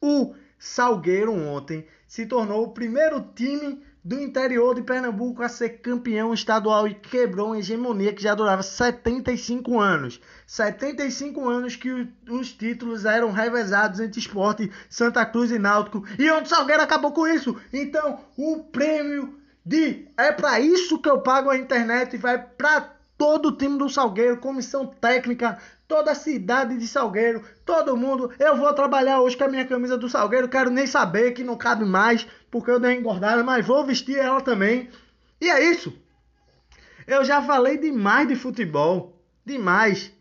O 0.00 0.34
Salgueiro 0.58 1.34
ontem 1.34 1.86
se 2.06 2.24
tornou 2.24 2.64
o 2.64 2.72
primeiro 2.72 3.20
time 3.34 3.84
do 4.02 4.18
interior 4.18 4.74
de 4.74 4.82
Pernambuco 4.82 5.42
a 5.42 5.48
ser 5.48 5.80
campeão 5.80 6.32
estadual 6.32 6.88
e 6.88 6.94
quebrou 6.94 7.48
uma 7.48 7.58
hegemonia 7.58 8.12
que 8.12 8.22
já 8.22 8.34
durava 8.34 8.62
75 8.62 9.78
anos. 9.78 10.20
75 10.46 11.48
anos 11.48 11.76
que 11.76 12.08
os 12.28 12.52
títulos 12.52 13.04
eram 13.04 13.30
revezados 13.30 14.00
entre 14.00 14.18
esporte, 14.18 14.70
Santa 14.88 15.24
Cruz 15.26 15.50
e 15.50 15.58
Náutico. 15.58 16.04
E 16.18 16.30
onde 16.30 16.48
Salgueiro 16.48 16.82
acabou 16.82 17.12
com 17.12 17.26
isso? 17.26 17.56
Então, 17.72 18.20
o 18.36 18.64
prêmio 18.64 19.38
de 19.64 20.06
é 20.16 20.32
para 20.32 20.58
isso 20.58 20.98
que 20.98 21.08
eu 21.08 21.20
pago 21.20 21.50
a 21.50 21.56
internet 21.56 22.16
vai 22.16 22.38
para 22.38 22.94
todo 23.18 23.50
o 23.50 23.56
time 23.56 23.76
do 23.76 23.88
Salgueiro, 23.88 24.38
comissão 24.38 24.86
técnica, 24.86 25.58
toda 25.90 26.12
a 26.12 26.14
cidade 26.14 26.78
de 26.78 26.86
Salgueiro, 26.86 27.42
todo 27.66 27.96
mundo. 27.96 28.30
Eu 28.38 28.56
vou 28.56 28.72
trabalhar 28.72 29.20
hoje 29.20 29.36
com 29.36 29.42
a 29.42 29.48
minha 29.48 29.64
camisa 29.64 29.98
do 29.98 30.08
Salgueiro, 30.08 30.48
quero 30.48 30.70
nem 30.70 30.86
saber 30.86 31.32
que 31.32 31.42
não 31.42 31.56
cabe 31.56 31.84
mais, 31.84 32.24
porque 32.48 32.70
eu 32.70 32.78
dei 32.78 32.94
engordada, 32.94 33.42
mas 33.42 33.66
vou 33.66 33.84
vestir 33.84 34.16
ela 34.16 34.40
também. 34.40 34.88
E 35.40 35.50
é 35.50 35.68
isso. 35.68 35.92
Eu 37.08 37.24
já 37.24 37.42
falei 37.42 37.76
demais 37.76 38.28
de 38.28 38.36
futebol, 38.36 39.20
demais. 39.44 40.12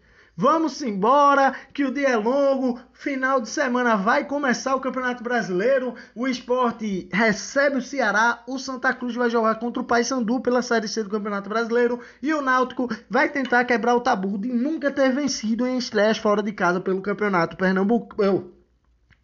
Vamos 0.41 0.81
embora, 0.81 1.53
que 1.73 1.83
o 1.83 1.93
dia 1.93 2.11
é 2.11 2.15
longo. 2.15 2.79
Final 2.93 3.41
de 3.41 3.49
semana 3.49 3.97
vai 3.97 4.23
começar 4.23 4.73
o 4.73 4.79
Campeonato 4.79 5.21
Brasileiro. 5.21 5.95
O 6.15 6.29
esporte 6.29 7.09
recebe 7.11 7.75
o 7.75 7.81
Ceará. 7.81 8.41
O 8.47 8.57
Santa 8.57 8.93
Cruz 8.93 9.15
vai 9.15 9.29
jogar 9.29 9.55
contra 9.55 9.81
o 9.81 9.85
Paysandu 9.85 10.39
pela 10.39 10.61
Série 10.61 10.87
C 10.87 11.03
do 11.03 11.09
Campeonato 11.09 11.49
Brasileiro. 11.49 11.99
E 12.21 12.33
o 12.33 12.41
Náutico 12.41 12.87
vai 13.09 13.27
tentar 13.27 13.65
quebrar 13.65 13.97
o 13.97 13.99
tabu 13.99 14.37
de 14.37 14.47
nunca 14.47 14.89
ter 14.89 15.11
vencido 15.11 15.67
em 15.67 15.77
estreias 15.77 16.17
fora 16.17 16.41
de 16.41 16.53
casa 16.53 16.79
pelo 16.79 17.01
Campeonato 17.01 17.57
Pernambuco. 17.57 18.15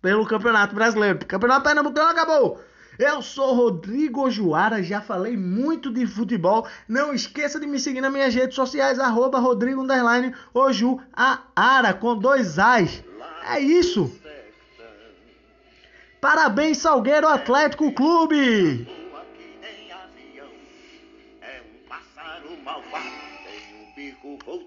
Pelo 0.01 0.27
Campeonato 0.27 0.75
Brasileiro. 0.75 1.19
O 1.23 1.25
Campeonato 1.25 1.63
Pernambucano 1.63 2.09
acabou. 2.09 2.59
Eu 2.97 3.21
sou 3.21 3.53
Rodrigo 3.53 4.29
Juara, 4.29 4.81
já 4.81 5.01
falei 5.01 5.35
muito 5.35 5.91
de 5.91 6.07
futebol. 6.07 6.67
Não 6.87 7.13
esqueça 7.13 7.59
de 7.59 7.67
me 7.67 7.79
seguir 7.79 8.01
nas 8.01 8.11
minhas 8.11 8.33
redes 8.33 8.55
sociais, 8.55 8.99
arroba 8.99 9.39
Rodrigo 9.39 9.81
Underline 9.81 10.33
Oju 10.53 10.99
com 11.99 12.17
dois 12.17 12.57
As. 12.57 13.03
É 13.49 13.59
isso. 13.59 14.11
Parabéns, 16.21 16.79
Salgueiro 16.79 17.27
Atlético 17.27 17.91
Clube. 17.91 18.87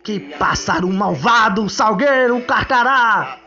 Que 0.05 0.21
pássaro 0.21 0.88
malvado, 0.88 1.69
Salgueiro 1.69 2.41
Carcará. 2.43 3.38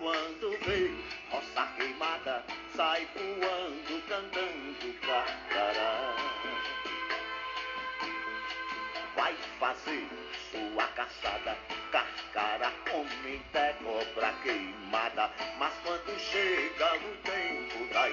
Caçada. 11.22 11.58
Cascara, 11.92 12.72
homem, 12.94 13.42
cobra 13.84 14.34
queimada. 14.44 15.30
Mas 15.58 15.74
quando 15.84 16.20
chega 16.20 16.96
o 16.96 17.16
tempo 17.24 17.94
da 17.94 18.10